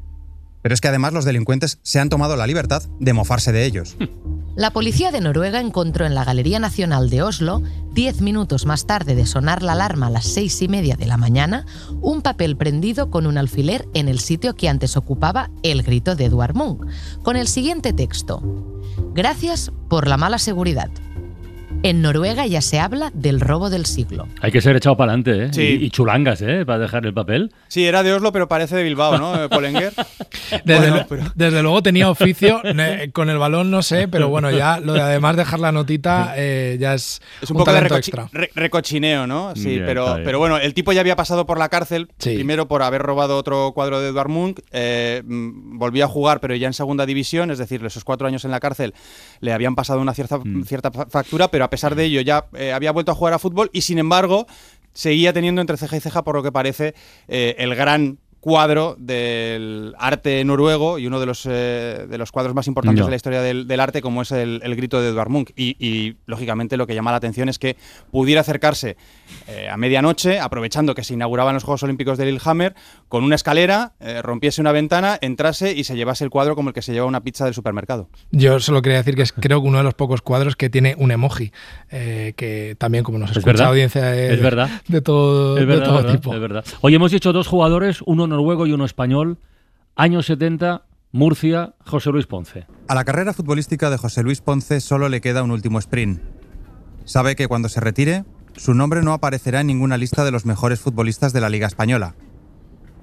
Pero 0.63 0.75
es 0.75 0.81
que 0.81 0.89
además 0.89 1.13
los 1.13 1.25
delincuentes 1.25 1.79
se 1.83 2.01
han 2.01 2.09
tomado 2.09 2.37
la 2.37 2.47
libertad 2.47 2.83
de 2.99 3.13
mofarse 3.13 3.53
de 3.53 3.67
ellos. 3.67 3.97
La 4.55 4.71
policía 4.71 5.11
de 5.11 5.23
Noruega 5.23 5.61
encontró 5.61 6.05
en 6.05 6.15
la 6.15 6.27
Galería 6.27 6.59
Nacional 6.59 7.09
de 7.09 7.23
Oslo, 7.23 7.63
diez 7.95 8.21
minutos 8.21 8.67
más 8.67 8.87
tarde 8.87 9.15
de 9.15 9.25
sonar 9.25 9.63
la 9.63 9.73
alarma 9.73 10.09
a 10.09 10.11
las 10.11 10.27
seis 10.27 10.61
y 10.61 10.69
media 10.69 10.95
de 10.95 11.07
la 11.07 11.17
mañana, 11.17 11.65
un 12.03 12.21
papel 12.21 12.59
prendido 12.59 13.11
con 13.11 13.27
un 13.27 13.39
alfiler 13.39 13.89
en 13.95 14.09
el 14.09 14.21
sitio 14.21 14.55
que 14.55 14.69
antes 14.69 14.99
ocupaba 14.99 15.49
el 15.63 15.83
grito 15.83 16.17
de 16.17 16.27
Edward 16.27 16.55
Munch, 16.55 16.87
con 17.23 17.37
el 17.37 17.49
siguiente 17.49 17.95
texto. 17.95 18.43
Gracias 19.15 19.73
por 19.89 20.07
la 20.07 20.19
mala 20.19 20.39
seguridad. 20.39 20.91
En 21.85 22.01
Noruega 22.01 22.47
ya 22.47 22.61
se 22.61 22.79
habla 22.79 23.11
del 23.13 23.41
robo 23.41 23.69
del 23.69 23.87
siglo. 23.87 24.29
Hay 24.41 24.53
que 24.53 24.61
ser 24.61 24.77
echado 24.77 24.97
para 24.97 25.13
adelante, 25.13 25.47
¿eh? 25.47 25.49
Sí. 25.53 25.85
Y, 25.85 25.91
chulangas, 25.91 26.41
¿eh? 26.41 26.65
Para 26.65 26.79
dejar 26.79 27.05
el 27.05 27.13
papel. 27.13 27.53
Sí, 27.67 27.85
era 27.85 28.05
de 28.05 28.13
Oslo, 28.13 28.31
pero 28.31 28.47
parece 28.47 28.77
de 28.77 28.85
Bilbao, 28.85 29.19
¿no? 29.19 29.49
Polenguer. 29.49 29.93
Desde, 31.35 31.63
luego 31.63 31.83
tenía 31.83 32.09
oficio. 32.09 32.63
Con 33.13 33.31
el 33.31 33.39
balón 33.39 33.73
no 33.73 33.83
sé, 33.83 34.07
pero 34.07 34.29
bueno, 34.29 34.53
ya 34.53 34.79
lo 34.79 34.93
de 34.93 35.01
además 35.01 35.37
dejar 35.37 35.59
la 35.59 35.73
notita 35.73 36.35
eh, 36.37 36.77
ya 36.79 36.95
es, 36.95 37.21
es 37.41 37.51
un, 37.51 37.57
poco 37.57 37.73
de 37.73 37.81
recochineo, 38.55 39.27
¿no? 39.27 39.55
Sí, 39.57 39.81
pero, 39.85 40.19
pero 40.25 40.39
bueno, 40.39 40.59
el 40.59 40.75
tipo 40.75 40.93
ya 40.93 41.01
había 41.01 41.17
pasado 41.17 41.47
por 41.47 41.59
la 41.59 41.69
cárcel, 41.69 42.09
primero 42.19 42.69
por 42.69 42.83
haber 42.83 43.03
robado 43.03 43.37
otro 43.37 43.73
cuadro 43.73 44.01
de 44.01 44.11
Edvard 44.11 44.29
Munch, 44.29 44.61
eh, 44.71 45.23
mm, 45.25 45.79
volvió 45.79 46.05
a 46.05 46.09
jugar, 46.09 46.41
pero 46.41 46.55
ya 46.55 46.69
en 46.69 46.75
segunda 46.75 47.07
división, 47.07 47.51
es 47.51 47.59
decir, 47.59 47.85
esos 47.85 48.05
cuatro 48.05 48.29
años 48.29 48.45
en 48.45 48.53
la 48.53 48.61
cárcel 48.61 48.95
le 49.41 49.53
habían 49.53 49.75
pasado 49.75 50.01
una 50.01 50.15
cierta, 50.15 50.39
mm. 50.39 50.65
cierta 50.65 50.91
factura, 50.93 51.49
pero 51.49 51.65
a 51.65 51.72
pesar 51.73 51.95
de 51.95 52.05
ello 52.05 52.21
ya 52.21 52.49
eh, 52.53 52.71
había 52.75 52.93
vuelto 52.93 53.13
a 53.13 53.15
jugar 53.15 53.33
a 53.33 53.39
fútbol 53.39 53.71
y 53.73 53.81
sin 53.81 53.99
embargo 53.99 54.47
seguía 54.93 55.33
teniendo 55.33 55.63
entre 55.63 55.79
ceja 55.79 55.97
y 55.97 56.01
ceja, 56.01 56.23
por 56.23 56.35
lo 56.37 56.43
que 56.43 56.53
parece, 56.53 56.95
eh, 57.29 57.55
el 57.57 57.75
gran 57.75 58.19
cuadro 58.43 58.97
del 58.99 59.95
arte 60.01 60.45
noruego 60.45 60.99
y 60.99 61.07
uno 61.07 61.21
de 61.21 61.27
los, 61.27 61.47
eh, 61.49 62.07
de 62.11 62.19
los 62.19 62.33
cuadros 62.33 62.57
más 62.57 62.67
importantes 62.67 63.05
de 63.05 63.11
la 63.11 63.15
historia 63.15 63.41
del, 63.41 63.81
arte, 63.81 64.03
como 64.03 64.23
es 64.23 64.33
el, 64.33 64.61
grito 64.75 65.01
de 65.01 65.11
Edvard 65.11 65.29
Munch. 65.29 65.53
Y, 65.57 66.17
lógicamente, 66.27 66.77
lo 66.77 66.89
que 66.89 66.95
llama 66.97 67.13
la 67.13 67.19
atención 67.19 67.49
es 67.49 67.61
que 67.61 67.77
pudiera 68.11 68.41
acercarse 68.41 68.97
eh, 69.47 69.69
a 69.71 69.77
medianoche, 69.77 70.41
aprovechando 70.41 70.97
que 70.97 71.05
se 71.05 71.15
inauguraban 71.15 71.55
los 71.55 71.63
Juegos 71.63 71.85
Olímpicos 71.85 72.19
de 72.19 72.27
Lillehammer, 72.27 72.75
con 73.09 73.23
una 73.23 73.37
escalera, 73.37 73.93
eh, 74.01 74.21
rompiese 74.23 74.61
una 74.61 74.73
ventana, 74.73 75.19
entrase 75.21 75.73
y 75.73 75.85
se 75.85 75.95
llevase 75.95 76.25
el 76.25 76.31
cuadro 76.31 76.57
como 76.57 76.71
el 76.71 76.75
que 76.75 76.83
se 76.83 76.93
lleva 76.93 77.07
una 77.07 77.21
pizza 77.21 77.45
del 77.45 77.55
supermercado. 77.55 78.09
Yo 78.33 78.59
solo 78.59 78.83
quería 78.83 78.99
decir 78.99 79.15
que 79.15 79.23
es 79.23 79.33
creo 79.33 79.63
que 79.63 79.69
uno 79.69 79.79
de 79.79 79.85
los 79.85 79.95
pocos 79.95 80.21
cuadros 80.21 80.57
que 80.57 80.69
tiene 80.69 80.97
un 80.99 81.13
emoji, 81.13 81.53
que 81.91 82.75
también, 82.77 83.05
como 83.05 83.19
nos 83.19 83.31
escucha 83.31 83.63
la 83.63 83.69
audiencia 83.69 84.03
de, 84.03 84.35
es 84.35 84.43
verdad. 84.43 84.69
de 84.89 85.01
todo, 85.01 85.55
de 85.55 85.81
todo 85.81 86.05
tipo. 86.07 86.35
Es 86.35 86.41
verdad. 86.41 86.65
Hoy 86.81 86.97
hemos 86.97 87.13
dicho 87.13 87.33
dos 87.33 87.47
jugadores, 87.47 88.01
uno 88.05 88.32
noruego 88.33 88.67
y 88.67 88.73
uno 88.73 88.85
español 88.85 89.39
Años 89.95 90.27
70, 90.27 90.87
Murcia, 91.13 91.75
José 91.85 92.11
Luis 92.11 92.27
Ponce. 92.27 92.67
A 92.89 92.95
la 92.95 93.05
carrera 93.05 93.35
futbolística 93.35 93.91
de 93.91 93.99
José 93.99 94.23
Luis 94.23 94.41
Ponce 94.41 94.81
solo 94.81 95.11
le 95.11 95.21
queda 95.21 95.43
un 95.43 95.51
último 95.51 95.79
sprint. 95.79 96.21
Sabe 97.05 97.37
que 97.37 97.47
cuando 97.47 97.69
se 97.69 97.81
retire, 97.81 98.25
su 98.57 98.73
nombre 98.73 99.03
no 99.03 99.13
aparecerá 99.13 99.61
en 99.61 99.67
ninguna 99.67 99.99
lista 99.99 100.25
de 100.25 100.31
los 100.31 100.47
mejores 100.47 100.81
futbolistas 100.81 101.35
de 101.35 101.43
la 101.43 101.51
Liga 101.51 101.67
Española. 101.67 102.15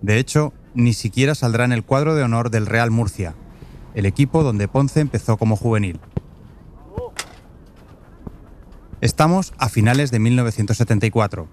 De 0.02 0.18
hecho, 0.18 0.54
ni 0.74 0.94
siquiera 0.94 1.36
saldrá 1.36 1.66
en 1.66 1.74
el 1.74 1.84
cuadro 1.84 2.16
de 2.16 2.24
honor 2.24 2.50
del 2.50 2.66
Real 2.66 2.90
Murcia, 2.90 3.36
el 3.94 4.08
equipo 4.08 4.44
donde 4.44 4.68
Ponce 4.68 5.02
empezó 5.02 5.38
como 5.38 5.56
juvenil. 5.56 6.00
Estamos 9.02 9.54
a 9.60 9.70
finales 9.70 10.12
de 10.12 10.20
1974. 10.20 11.48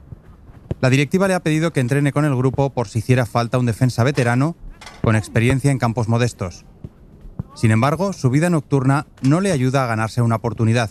La 0.87 0.91
directiva 0.91 1.27
le 1.27 1.35
ha 1.35 1.41
pedido 1.41 1.73
que 1.73 1.81
entrene 1.81 2.13
con 2.13 2.25
el 2.25 2.37
grupo 2.37 2.71
por 2.71 2.87
si 2.87 3.01
hiciera 3.01 3.27
falta 3.27 3.59
un 3.59 3.67
defensa 3.67 4.05
veterano 4.05 4.55
con 5.03 5.17
experiencia 5.17 5.73
en 5.73 5.81
campos 5.81 6.07
modestos. 6.07 6.65
Sin 7.57 7.73
embargo, 7.73 8.13
su 8.13 8.31
vida 8.31 8.51
nocturna 8.51 9.09
no 9.21 9.41
le 9.41 9.51
ayuda 9.51 9.83
a 9.83 9.89
ganarse 9.89 10.23
una 10.23 10.37
oportunidad. 10.37 10.89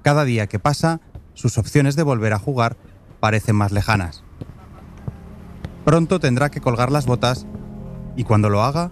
Cada 0.00 0.24
día 0.24 0.46
que 0.46 0.58
pasa, 0.58 1.02
sus 1.34 1.58
opciones 1.58 1.96
de 1.96 2.02
volver 2.02 2.32
a 2.32 2.38
jugar 2.38 2.78
parecen 3.20 3.56
más 3.56 3.72
lejanas. 3.72 4.24
Pronto 5.84 6.18
tendrá 6.18 6.50
que 6.50 6.62
colgar 6.62 6.90
las 6.90 7.04
botas 7.04 7.46
y 8.16 8.24
cuando 8.24 8.48
lo 8.48 8.62
haga, 8.62 8.90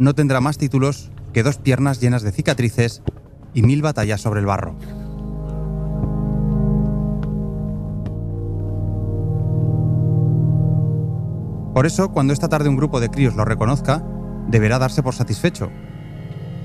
no 0.00 0.12
tendrá 0.12 0.40
más 0.40 0.58
títulos 0.58 1.12
que 1.32 1.44
dos 1.44 1.58
piernas 1.58 2.00
llenas 2.00 2.22
de 2.22 2.32
cicatrices 2.32 3.00
y 3.54 3.62
mil 3.62 3.80
batallas 3.80 4.20
sobre 4.20 4.40
el 4.40 4.46
barro. 4.46 4.76
Por 11.76 11.84
eso, 11.84 12.08
cuando 12.08 12.32
esta 12.32 12.48
tarde 12.48 12.70
un 12.70 12.76
grupo 12.78 13.00
de 13.00 13.10
críos 13.10 13.36
lo 13.36 13.44
reconozca, 13.44 14.02
deberá 14.48 14.78
darse 14.78 15.02
por 15.02 15.14
satisfecho. 15.14 15.70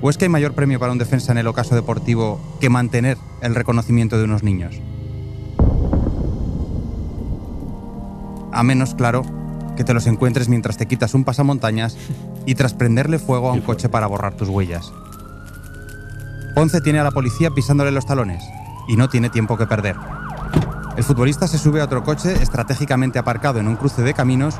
¿O 0.00 0.08
es 0.08 0.16
que 0.16 0.24
hay 0.24 0.30
mayor 0.30 0.54
premio 0.54 0.80
para 0.80 0.90
un 0.90 0.96
defensa 0.96 1.32
en 1.32 1.36
el 1.36 1.46
ocaso 1.46 1.74
deportivo 1.74 2.40
que 2.62 2.70
mantener 2.70 3.18
el 3.42 3.54
reconocimiento 3.54 4.16
de 4.16 4.24
unos 4.24 4.42
niños? 4.42 4.80
A 8.52 8.62
menos, 8.62 8.94
claro, 8.94 9.20
que 9.76 9.84
te 9.84 9.92
los 9.92 10.06
encuentres 10.06 10.48
mientras 10.48 10.78
te 10.78 10.86
quitas 10.86 11.12
un 11.12 11.24
pasamontañas 11.24 11.98
y 12.46 12.54
tras 12.54 12.72
prenderle 12.72 13.18
fuego 13.18 13.50
a 13.50 13.52
un 13.52 13.60
coche 13.60 13.90
para 13.90 14.06
borrar 14.06 14.32
tus 14.32 14.48
huellas. 14.48 14.94
Ponce 16.54 16.80
tiene 16.80 17.00
a 17.00 17.04
la 17.04 17.10
policía 17.10 17.50
pisándole 17.50 17.90
los 17.90 18.06
talones 18.06 18.42
y 18.88 18.96
no 18.96 19.10
tiene 19.10 19.28
tiempo 19.28 19.58
que 19.58 19.66
perder. 19.66 19.96
El 20.96 21.04
futbolista 21.04 21.46
se 21.48 21.58
sube 21.58 21.82
a 21.82 21.84
otro 21.84 22.02
coche 22.02 22.32
estratégicamente 22.42 23.18
aparcado 23.18 23.60
en 23.60 23.68
un 23.68 23.76
cruce 23.76 24.00
de 24.00 24.14
caminos 24.14 24.58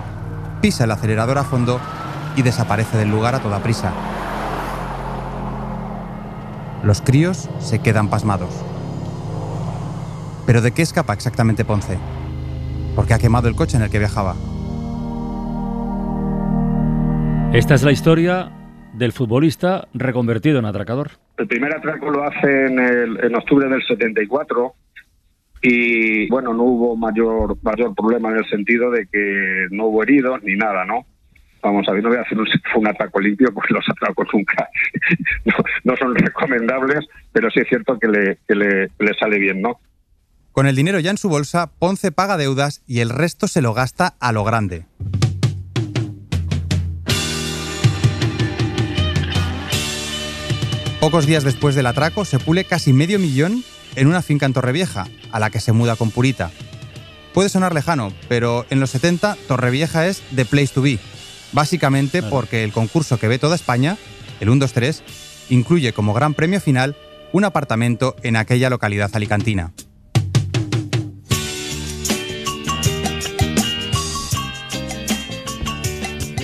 pisa 0.62 0.84
el 0.84 0.92
acelerador 0.92 1.36
a 1.36 1.44
fondo 1.44 1.80
y 2.36 2.42
desaparece 2.42 2.96
del 2.96 3.10
lugar 3.10 3.34
a 3.34 3.40
toda 3.40 3.62
prisa. 3.62 3.92
Los 6.82 7.02
críos 7.02 7.50
se 7.58 7.80
quedan 7.80 8.08
pasmados. 8.08 8.64
¿Pero 10.46 10.62
de 10.62 10.72
qué 10.72 10.82
escapa 10.82 11.12
exactamente 11.12 11.64
Ponce? 11.64 11.98
Porque 12.96 13.12
ha 13.12 13.18
quemado 13.18 13.48
el 13.48 13.54
coche 13.54 13.76
en 13.76 13.82
el 13.82 13.90
que 13.90 13.98
viajaba. 13.98 14.34
Esta 17.52 17.74
es 17.74 17.82
la 17.82 17.92
historia 17.92 18.50
del 18.94 19.12
futbolista 19.12 19.88
reconvertido 19.94 20.58
en 20.58 20.64
atracador. 20.64 21.10
El 21.36 21.48
primer 21.48 21.74
atraco 21.74 22.10
lo 22.10 22.24
hace 22.24 22.66
en, 22.66 22.78
en 22.78 23.34
octubre 23.34 23.68
del 23.68 23.82
74 23.82 24.74
y 25.62 26.28
bueno, 26.28 26.52
no 26.52 26.64
hubo 26.64 26.96
mayor 26.96 27.56
mayor 27.62 27.94
problema 27.94 28.30
en 28.30 28.38
el 28.38 28.50
sentido 28.50 28.90
de 28.90 29.06
que 29.06 29.68
no 29.70 29.86
hubo 29.86 30.02
heridos 30.02 30.42
ni 30.42 30.56
nada, 30.56 30.84
¿no? 30.84 31.06
Vamos 31.62 31.86
a 31.88 31.92
ver, 31.92 32.02
no 32.02 32.08
voy 32.08 32.18
a 32.18 32.22
hacer 32.22 32.36
un, 32.36 32.46
un 32.74 33.22
limpio 33.22 33.54
porque 33.54 33.72
los 33.72 33.88
atracos 33.88 34.26
nunca 34.32 34.68
no, 35.84 35.96
son 35.96 36.16
recomendables, 36.16 37.06
pero 37.32 37.48
sí 37.50 37.60
es 37.60 37.68
cierto 37.68 37.96
que 38.00 38.08
le, 38.08 38.38
que 38.48 38.56
le, 38.56 38.90
le 38.98 39.14
sale 39.18 39.38
bien, 39.38 39.62
¿no? 39.62 39.78
Con 40.50 40.66
el 40.66 40.74
dinero 40.74 40.98
ya 40.98 41.12
en 41.12 41.16
su 41.16 41.28
bolsa, 41.28 41.70
Ponce 41.78 42.10
paga 42.10 42.36
deudas 42.36 42.82
y 42.86 42.98
el 42.98 43.10
resto 43.10 43.46
se 43.46 43.62
lo 43.62 43.72
gasta 43.72 44.14
a 44.18 44.32
lo 44.32 44.42
grande. 44.42 44.84
Pocos 51.00 51.26
días 51.26 51.42
después 51.42 51.74
del 51.74 51.86
atraco, 51.86 52.24
se 52.24 52.38
pule 52.38 52.64
casi 52.64 52.92
medio 52.92 53.18
millón 53.18 53.64
en 53.96 54.06
una 54.06 54.22
finca 54.22 54.46
en 54.46 54.52
Torrevieja, 54.52 55.06
a 55.30 55.40
la 55.40 55.50
que 55.50 55.60
se 55.60 55.72
muda 55.72 55.96
con 55.96 56.10
Purita. 56.10 56.50
Puede 57.34 57.48
sonar 57.48 57.74
lejano, 57.74 58.12
pero 58.28 58.66
en 58.70 58.80
los 58.80 58.90
70 58.90 59.36
Torrevieja 59.48 60.06
es 60.06 60.22
the 60.34 60.44
place 60.44 60.68
to 60.68 60.82
be, 60.82 60.98
básicamente 61.52 62.22
porque 62.22 62.64
el 62.64 62.72
concurso 62.72 63.18
que 63.18 63.28
ve 63.28 63.38
toda 63.38 63.56
España, 63.56 63.96
el 64.40 64.50
1, 64.50 64.60
2, 64.60 64.72
3, 64.72 65.02
incluye 65.50 65.92
como 65.92 66.14
gran 66.14 66.34
premio 66.34 66.60
final 66.60 66.96
un 67.32 67.44
apartamento 67.44 68.16
en 68.22 68.36
aquella 68.36 68.70
localidad 68.70 69.10
alicantina. 69.14 69.72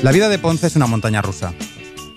La 0.03 0.13
vida 0.13 0.29
de 0.29 0.39
Ponce 0.39 0.69
es 0.69 0.77
una 0.77 0.87
montaña 0.87 1.23
rusa. 1.23 1.53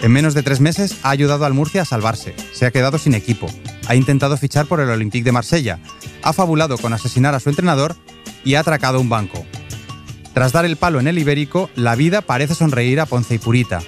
En 0.02 0.12
menos 0.12 0.34
de 0.36 0.44
tres 0.44 0.62
meses 0.62 0.98
ha 1.04 1.10
ayudado 1.10 1.46
al 1.46 1.54
Murcia 1.54 1.82
a 1.82 1.86
salvarse, 1.86 2.36
se 2.54 2.66
ha 2.66 2.72
quedado 2.72 2.98
sin 2.98 3.16
equipo, 3.16 3.48
ha 3.88 3.96
intentado 3.96 4.38
fichar 4.38 4.66
por 4.66 4.80
el 4.80 4.90
Olympique 4.90 5.24
de 5.24 5.32
Marsella, 5.32 5.80
ha 6.24 6.34
fabulado 6.34 6.78
con 6.78 6.94
asesinar 6.94 7.36
a 7.36 7.40
su 7.40 7.50
entrenador 7.50 7.96
y 8.44 8.56
ha 8.56 8.62
atracado 8.62 9.00
un 9.00 9.10
banco. 9.10 9.46
Tras 10.34 10.54
dar 10.54 10.66
el 10.66 10.78
palo 10.78 11.00
en 11.00 11.08
el 11.08 11.18
ibérico, 11.18 11.70
la 11.76 11.96
vida 11.96 12.22
parece 12.22 12.56
sonreír 12.56 13.00
a 13.00 13.06
Ponce 13.06 13.36
y 13.36 13.38
Purita. 13.38 13.82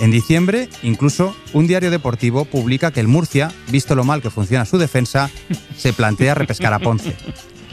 En 0.00 0.10
diciembre, 0.10 0.68
incluso, 0.82 1.34
un 1.52 1.66
diario 1.66 1.90
deportivo 1.90 2.44
publica 2.44 2.92
que 2.92 3.00
el 3.00 3.08
Murcia, 3.08 3.52
visto 3.68 3.94
lo 3.94 4.04
mal 4.04 4.22
que 4.22 4.30
funciona 4.30 4.64
su 4.64 4.78
defensa, 4.78 5.30
se 5.76 5.92
plantea 5.92 6.34
repescar 6.34 6.72
a 6.72 6.78
Ponce. 6.78 7.16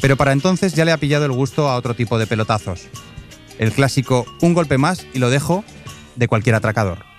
Pero 0.01 0.17
para 0.17 0.31
entonces 0.31 0.73
ya 0.73 0.85
le 0.85 0.91
ha 0.91 0.97
pillado 0.97 1.25
el 1.25 1.31
gusto 1.31 1.69
a 1.69 1.75
otro 1.75 1.95
tipo 1.95 2.17
de 2.17 2.27
pelotazos. 2.27 2.87
El 3.57 3.71
clásico 3.71 4.25
un 4.41 4.53
golpe 4.53 4.77
más 4.77 5.05
y 5.13 5.19
lo 5.19 5.29
dejo 5.29 5.63
de 6.15 6.27
cualquier 6.27 6.55
atracador. 6.55 7.14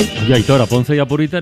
Y 0.00 0.32
Aitor, 0.32 0.60
a 0.60 0.66
Ponce 0.66 0.94
y 0.94 0.98
a 0.98 1.06
Purita 1.06 1.40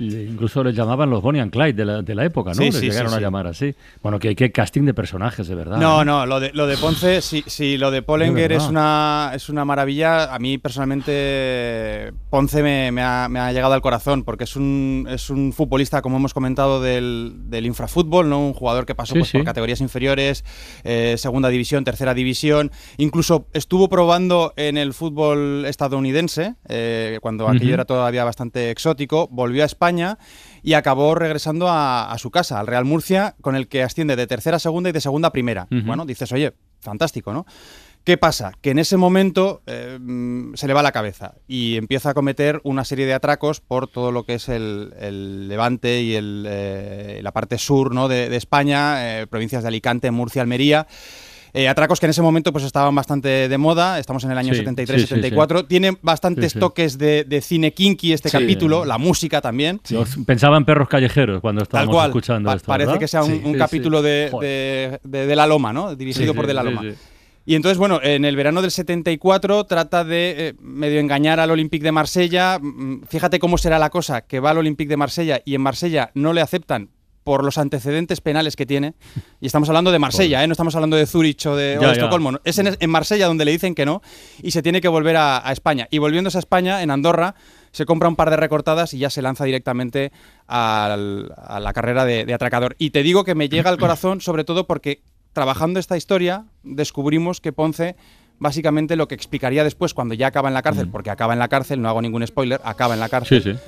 incluso 0.00 0.64
les 0.64 0.74
llamaban 0.74 1.08
los 1.08 1.22
Bonnie 1.22 1.40
and 1.40 1.52
Clyde 1.52 1.72
de 1.72 1.84
la, 1.84 2.02
de 2.02 2.14
la 2.14 2.24
época, 2.24 2.50
¿no? 2.50 2.56
Sí, 2.56 2.64
les 2.64 2.74
sí, 2.74 2.86
llegaron 2.86 3.10
sí, 3.10 3.16
a 3.16 3.20
llamar 3.20 3.46
así. 3.46 3.74
Bueno, 4.02 4.18
que 4.18 4.28
hay 4.28 4.34
que 4.34 4.50
casting 4.50 4.82
de 4.82 4.92
personajes, 4.92 5.46
de 5.46 5.54
verdad. 5.54 5.78
No, 5.78 6.02
¿eh? 6.02 6.04
no, 6.04 6.26
lo 6.26 6.40
de, 6.40 6.50
lo 6.52 6.66
de 6.66 6.76
Ponce, 6.76 7.22
sí, 7.22 7.44
sí, 7.46 7.78
lo 7.78 7.90
de 7.90 8.02
Pollenger 8.02 8.52
es 8.52 8.64
una, 8.64 9.30
es 9.34 9.48
una 9.48 9.64
maravilla. 9.64 10.34
A 10.34 10.38
mí 10.38 10.58
personalmente 10.58 12.12
Ponce 12.28 12.62
me, 12.62 12.92
me 12.92 13.02
ha, 13.02 13.28
me 13.28 13.40
ha 13.40 13.52
llegado 13.52 13.74
al 13.74 13.80
corazón 13.80 14.24
porque 14.24 14.44
es 14.44 14.56
un, 14.56 15.06
es 15.08 15.30
un 15.30 15.52
futbolista, 15.52 16.02
como 16.02 16.16
hemos 16.16 16.34
comentado, 16.34 16.82
del, 16.82 17.34
del 17.44 17.66
infrafútbol, 17.66 18.28
¿no? 18.28 18.40
un 18.40 18.52
jugador 18.52 18.84
que 18.84 18.94
pasó 18.94 19.14
pues, 19.14 19.30
por 19.32 19.44
categorías 19.44 19.80
inferiores, 19.80 20.44
eh, 20.84 21.14
segunda 21.16 21.48
división, 21.48 21.84
tercera 21.84 22.14
división. 22.14 22.70
Incluso 22.96 23.46
estuvo 23.52 23.88
probando 23.88 24.52
en 24.56 24.76
el 24.76 24.92
fútbol 24.92 25.64
estadounidense, 25.66 26.56
eh, 26.68 27.18
cuando 27.22 27.44
Ujú. 27.44 27.54
aquello 27.54 27.77
era 27.78 27.84
todavía 27.84 28.24
bastante 28.24 28.70
exótico, 28.70 29.28
volvió 29.30 29.62
a 29.62 29.66
España 29.66 30.18
y 30.62 30.74
acabó 30.74 31.14
regresando 31.14 31.68
a, 31.68 32.10
a 32.10 32.18
su 32.18 32.30
casa, 32.30 32.58
al 32.58 32.66
Real 32.66 32.84
Murcia, 32.84 33.36
con 33.40 33.56
el 33.56 33.68
que 33.68 33.82
asciende 33.82 34.16
de 34.16 34.26
tercera 34.26 34.56
a 34.56 34.60
segunda 34.60 34.90
y 34.90 34.92
de 34.92 35.00
segunda 35.00 35.28
a 35.28 35.32
primera. 35.32 35.66
Bueno, 35.70 36.04
dices, 36.04 36.30
oye, 36.32 36.54
fantástico, 36.80 37.32
¿no? 37.32 37.46
¿Qué 38.04 38.16
pasa? 38.16 38.52
Que 38.62 38.70
en 38.70 38.78
ese 38.78 38.96
momento 38.96 39.60
eh, 39.66 39.98
se 40.54 40.66
le 40.66 40.72
va 40.72 40.82
la 40.82 40.92
cabeza 40.92 41.34
y 41.46 41.76
empieza 41.76 42.10
a 42.10 42.14
cometer 42.14 42.60
una 42.64 42.84
serie 42.84 43.04
de 43.04 43.12
atracos 43.12 43.60
por 43.60 43.86
todo 43.86 44.12
lo 44.12 44.24
que 44.24 44.34
es 44.34 44.48
el, 44.48 44.94
el 44.98 45.48
levante 45.48 46.00
y 46.00 46.14
el, 46.14 46.46
eh, 46.48 47.20
la 47.22 47.32
parte 47.32 47.58
sur 47.58 47.94
¿no? 47.94 48.08
de, 48.08 48.30
de 48.30 48.36
España, 48.36 49.20
eh, 49.20 49.26
provincias 49.26 49.62
de 49.62 49.68
Alicante, 49.68 50.10
Murcia, 50.10 50.40
Almería. 50.40 50.86
Eh, 51.54 51.68
atracos 51.68 51.98
que 52.00 52.06
en 52.06 52.10
ese 52.10 52.22
momento 52.22 52.52
pues 52.52 52.64
estaban 52.64 52.94
bastante 52.94 53.48
de 53.48 53.58
moda, 53.58 53.98
estamos 53.98 54.22
en 54.24 54.30
el 54.32 54.38
año 54.38 54.54
Sí, 54.54 54.60
73-74. 54.62 55.58
sí, 55.58 55.62
sí. 55.62 55.66
Tiene 55.68 55.98
bastantes 56.02 56.52
Sí, 56.52 56.56
sí. 56.56 56.60
toques 56.60 56.98
de, 56.98 57.24
de 57.24 57.40
cine 57.40 57.72
kinky 57.72 58.12
este 58.12 58.28
Sí. 58.28 58.38
capítulo, 58.38 58.84
la 58.84 58.98
música 58.98 59.40
también. 59.40 59.80
Pensaba 60.26 60.56
en 60.56 60.64
perros 60.64 60.88
callejeros 60.88 61.40
cuando 61.40 61.60
Tal 61.60 61.64
estábamos 61.66 61.94
cual. 61.94 62.10
escuchando 62.10 62.48
Pa- 62.50 62.56
esto. 62.56 62.66
parece 62.66 62.86
¿verdad? 62.86 63.00
que 63.00 63.08
sea 63.08 63.22
un, 63.24 63.30
Sí, 63.32 63.42
un 63.44 63.52
sí, 63.52 63.58
capítulo 63.58 63.98
sí. 63.98 64.04
de, 64.04 64.30
de- 64.40 65.00
de- 65.04 65.26
de 65.26 65.36
La 65.36 65.46
Loma, 65.46 65.72
¿no? 65.72 65.94
Dirigido 65.96 66.32
Sí, 66.32 66.36
por 66.36 66.44
sí, 66.44 66.48
De 66.48 66.54
La 66.54 66.62
Loma. 66.62 66.82
sí. 66.82 66.94
Y 67.46 67.54
entonces, 67.54 67.78
bueno, 67.78 67.98
en 68.02 68.26
el 68.26 68.36
verano 68.36 68.60
del 68.60 68.70
74 68.70 69.64
trata 69.64 70.04
de 70.04 70.34
eh, 70.48 70.54
medio 70.60 71.00
engañar 71.00 71.40
al 71.40 71.50
Olympique 71.50 71.82
de 71.82 71.92
Marsella. 71.92 72.58
Mm, 72.60 73.04
Fíjate 73.08 73.38
cómo 73.38 73.56
será 73.56 73.78
la 73.78 73.88
cosa, 73.88 74.20
que 74.20 74.38
va 74.38 74.50
al 74.50 74.58
Olympique 74.58 74.90
de 74.90 74.98
Marsella 74.98 75.40
y 75.46 75.54
en 75.54 75.62
Marsella 75.62 76.10
no 76.12 76.34
le 76.34 76.42
aceptan 76.42 76.90
por 77.28 77.44
los 77.44 77.58
antecedentes 77.58 78.22
penales 78.22 78.56
que 78.56 78.64
tiene. 78.64 78.94
Y 79.38 79.44
estamos 79.48 79.68
hablando 79.68 79.92
de 79.92 79.98
Marsella, 79.98 80.42
¿eh? 80.42 80.46
no 80.46 80.52
estamos 80.52 80.74
hablando 80.74 80.96
de 80.96 81.04
Zurich 81.04 81.44
o 81.44 81.54
de, 81.54 81.76
o 81.76 81.82
Ya, 81.82 81.88
de 81.88 81.94
ya. 81.96 82.00
Estocolmo. 82.00 82.32
no. 82.32 82.40
Es 82.42 82.58
en, 82.58 82.74
en 82.80 82.88
Marsella 82.90 83.26
donde 83.26 83.44
le 83.44 83.50
dicen 83.50 83.74
que 83.74 83.84
no 83.84 84.00
y 84.42 84.52
se 84.52 84.62
tiene 84.62 84.80
que 84.80 84.88
volver 84.88 85.16
a, 85.16 85.46
a 85.46 85.52
España. 85.52 85.88
Y 85.90 85.98
volviéndose 85.98 86.38
a 86.38 86.40
España, 86.40 86.82
en 86.82 86.90
Andorra, 86.90 87.34
se 87.70 87.84
compra 87.84 88.08
un 88.08 88.16
par 88.16 88.30
de 88.30 88.38
recortadas 88.38 88.94
y 88.94 88.98
ya 88.98 89.10
se 89.10 89.20
lanza 89.20 89.44
directamente 89.44 90.10
al- 90.46 91.34
a 91.36 91.60
la 91.60 91.74
carrera 91.74 92.06
de, 92.06 92.24
de 92.24 92.32
atracador. 92.32 92.76
Y 92.78 92.90
te 92.92 93.02
digo 93.02 93.24
que 93.24 93.34
me 93.34 93.50
llega 93.50 93.68
al 93.68 93.76
corazón, 93.84 94.22
sobre 94.22 94.44
todo 94.44 94.66
porque 94.66 95.02
trabajando 95.34 95.78
esta 95.80 95.98
historia, 95.98 96.46
descubrimos 96.62 97.42
que 97.42 97.52
Ponce 97.52 97.94
básicamente 98.38 98.96
lo 98.96 99.06
que 99.06 99.14
explicaría 99.16 99.64
después 99.64 99.92
cuando 99.92 100.14
ya 100.14 100.28
acaba 100.28 100.48
en 100.48 100.54
la 100.54 100.62
cárcel, 100.62 100.88
porque 100.88 101.10
acaba 101.10 101.34
en 101.34 101.40
la 101.40 101.48
cárcel, 101.48 101.82
no 101.82 101.90
hago 101.90 102.00
ningún 102.00 102.26
spoiler, 102.26 102.58
acaba 102.64 102.94
en 102.94 103.00
la 103.00 103.10
cárcel. 103.10 103.42
Sí, 103.42 103.52
sí. 103.52 103.58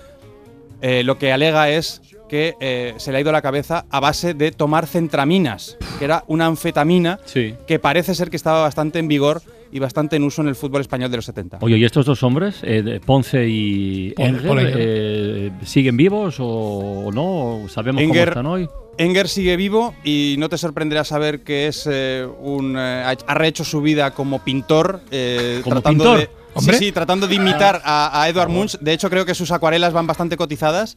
Eh, 0.81 1.03
lo 1.05 1.19
que 1.19 1.31
alega 1.31 1.69
es 1.69 2.01
que 2.31 2.55
eh, 2.61 2.95
se 2.99 3.11
le 3.11 3.19
ha 3.19 3.21
ido 3.21 3.33
la 3.33 3.43
cabeza 3.43 3.85
a 3.91 3.99
base 4.01 4.33
de 4.35 4.53
tomar 4.53 4.87
centraminas, 4.87 5.77
que 5.99 6.05
era 6.05 6.23
una 6.29 6.47
anfetamina 6.47 7.19
Sí. 7.25 7.55
que 7.67 7.81
parece 7.81 8.15
ser 8.15 8.31
que 8.31 8.37
estaba 8.37 8.63
bastante 8.63 9.01
en 9.01 9.09
vigor 9.09 9.43
y 9.73 9.81
bastante 9.81 10.15
en 10.17 10.23
uso 10.25 10.41
en 10.43 10.49
el 10.49 10.55
fútbol 10.55 10.81
español 10.81 11.11
de 11.11 11.17
los 11.19 11.25
70. 11.27 11.59
Oye, 11.61 11.77
¿y 11.77 11.85
estos 11.85 12.07
dos 12.07 12.23
hombres, 12.23 12.61
eh, 12.63 13.01
Ponce 13.05 13.49
y 13.49 14.15
Enger, 14.17 14.73
eh, 14.77 15.51
siguen 15.65 15.97
vivos 15.97 16.37
o 16.39 17.11
no? 17.13 17.69
¿Sabemos 17.69 18.01
cómo 18.03 18.15
Enger- 18.15 18.29
están 18.29 18.47
hoy? 18.47 18.69
Enger 18.99 19.29
sigue 19.29 19.57
vivo 19.57 19.95
y 20.05 20.37
no 20.39 20.49
te 20.49 20.59
sorprenderá 20.59 21.05
saber 21.05 21.43
que 21.43 21.67
es 21.69 21.89
eh, 21.91 22.27
un 22.41 22.77
eh, 22.77 23.03
ha 23.05 23.11
ha 23.27 23.35
rehecho 23.35 23.65
su 23.65 23.81
vida 23.81 24.13
como 24.13 24.41
pintor, 24.45 25.01
eh, 25.11 25.61
¿Como 25.65 25.75
tratando 25.77 26.05
pintor? 26.05 26.19
de 26.21 26.31
Hombre. 26.53 26.77
sí, 26.79 26.87
sí, 26.87 26.93
tratando 26.93 27.29
de 27.29 27.35
imitar 27.37 27.81
a, 27.85 28.23
a 28.23 28.29
Edward 28.29 28.49
Munch. 28.51 28.77
De 28.81 28.93
hecho, 28.93 29.09
creo 29.09 29.25
que 29.25 29.35
sus 29.37 29.53
acuarelas 29.53 29.93
van 29.93 30.07
bastante 30.09 30.37
cotizadas. 30.37 30.97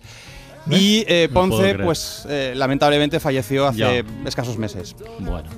Y 0.69 1.03
eh, 1.07 1.29
puedo 1.31 1.49
Ponce, 1.49 1.75
pues 1.75 2.25
eh, 2.29 2.53
lamentablemente 2.55 3.19
falleció 3.19 3.67
hace 3.67 3.79
Ya. 3.79 4.03
escasos 4.25 4.57
meses. 4.57 4.95
Bueno. 5.19 5.49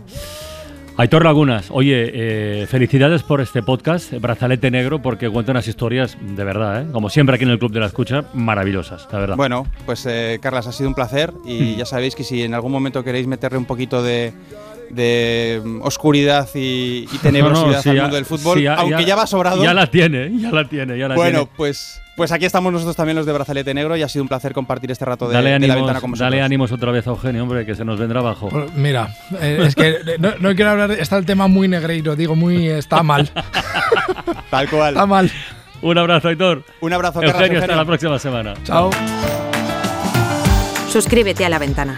Aitor 0.98 1.26
Lagunas, 1.26 1.68
oye, 1.72 2.10
eh, 2.13 2.68
felicidades 2.68 3.22
por 3.22 3.41
este 3.41 3.62
podcast, 3.62 4.13
Brazalete 4.13 4.72
Negro, 4.72 5.02
porque 5.02 5.30
cuenta 5.30 5.52
unas 5.52 5.68
historias 5.68 6.18
de 6.22 6.44
verdad, 6.46 6.84
¿eh? 6.84 6.88
como 6.94 7.10
siempre 7.10 7.36
aquí 7.36 7.44
en 7.44 7.50
el 7.50 7.60
Club 7.60 7.74
de 7.74 7.82
la 7.82 7.88
Escucha, 7.88 8.24
maravillosas, 8.34 9.06
la 9.12 9.20
verdad. 9.20 9.36
Bueno, 9.36 9.68
pues 9.86 10.06
eh, 10.06 10.39
Carlas, 10.41 10.68
ha 10.68 10.72
sido 10.72 10.88
un 10.88 10.96
placer 10.96 11.34
y 11.46 11.76
ya 11.78 11.86
sabéis 11.86 12.15
que 12.15 12.24
si 12.24 12.44
en 12.44 12.54
algún 12.54 12.72
momento 12.72 13.04
queréis 13.04 13.28
meterle 13.28 13.58
un 13.58 13.65
poquito 13.65 14.02
de, 14.02 14.32
de, 14.95 15.62
mm, 15.63 15.81
oscuridad 15.81 16.47
y, 16.55 17.08
y 17.12 17.17
tenebrosidad 17.21 17.65
No, 17.67 17.71
no, 17.73 17.81
sí, 17.81 17.89
al 17.89 17.95
ya- 17.95 18.01
mundo 18.03 18.15
del 18.15 18.25
fútbol, 18.25 18.62
ya- 18.62 18.75
aunque 18.75 19.01
ya, 19.03 19.08
ya- 19.10 19.15
va 19.15 19.27
sobrado. 19.27 19.63
Ya 19.63 19.73
la 19.73 19.88
tiene, 19.88 20.31
ya 20.39 20.51
la 20.51 20.67
tiene, 20.67 20.97
ya 20.97 21.08
la 21.08 21.15
bueno, 21.15 21.39
tiene. 21.39 21.51
pues, 21.55 22.01
pues 22.15 22.31
aquí 22.31 22.45
estamos 22.45 22.71
nosotros 22.71 22.95
también 22.95 23.17
los 23.17 23.25
de 23.25 23.34
Brazalete 23.34 23.73
Negro 23.73 23.95
y 23.97 24.01
ha 24.01 24.08
sido 24.10 24.23
un 24.23 24.29
placer 24.29 24.53
compartir 24.53 24.89
este 24.91 25.03
rato 25.05 25.27
de, 25.27 25.34
Dale 25.36 25.49
de 25.49 25.55
ánimos, 25.55 25.69
la 25.69 25.75
ventana 25.75 26.01
con 26.01 26.12
vosotros. 26.12 26.31
dale 26.31 26.41
ánimos 26.41 26.71
otra 26.71 26.91
vez 26.91 27.05
a 27.08 27.10
Eugenio, 27.10 27.43
hombre, 27.43 27.65
que 27.65 27.75
se 27.75 27.84
nos 27.84 27.99
vendrá 27.99 28.21
abajo. 28.21 28.49
Bueno, 28.49 28.67
Mira, 28.75 29.13
eh, 29.41 29.63
es 29.67 29.75
que 29.75 29.97
no, 30.19 30.31
no 30.39 30.55
quiero 30.55 30.71
hablar, 30.71 30.91
está 30.91 31.17
el 31.17 31.25
tema 31.25 31.47
muy 31.47 31.67
negreiro, 31.67 32.15
digo, 32.15 32.36
muy, 32.36 32.67
está 32.69 33.03
mal. 33.03 33.29
Tal 34.49 34.69
cual. 34.69 34.93
Está 34.93 35.05
mal. 35.05 35.29
Un 35.81 35.97
abrazo, 35.97 36.29
Aitor. 36.29 36.63
Un 36.79 36.93
abrazo, 36.93 37.21
Eugenio, 37.21 37.60
hasta 37.60 37.75
la 37.75 37.86
próxima 37.86 38.17
semana. 38.17 38.53
Chao. 38.63 38.89
Suscríbete 40.89 41.45
a 41.45 41.49
La 41.49 41.60
Ventana. 41.60 41.97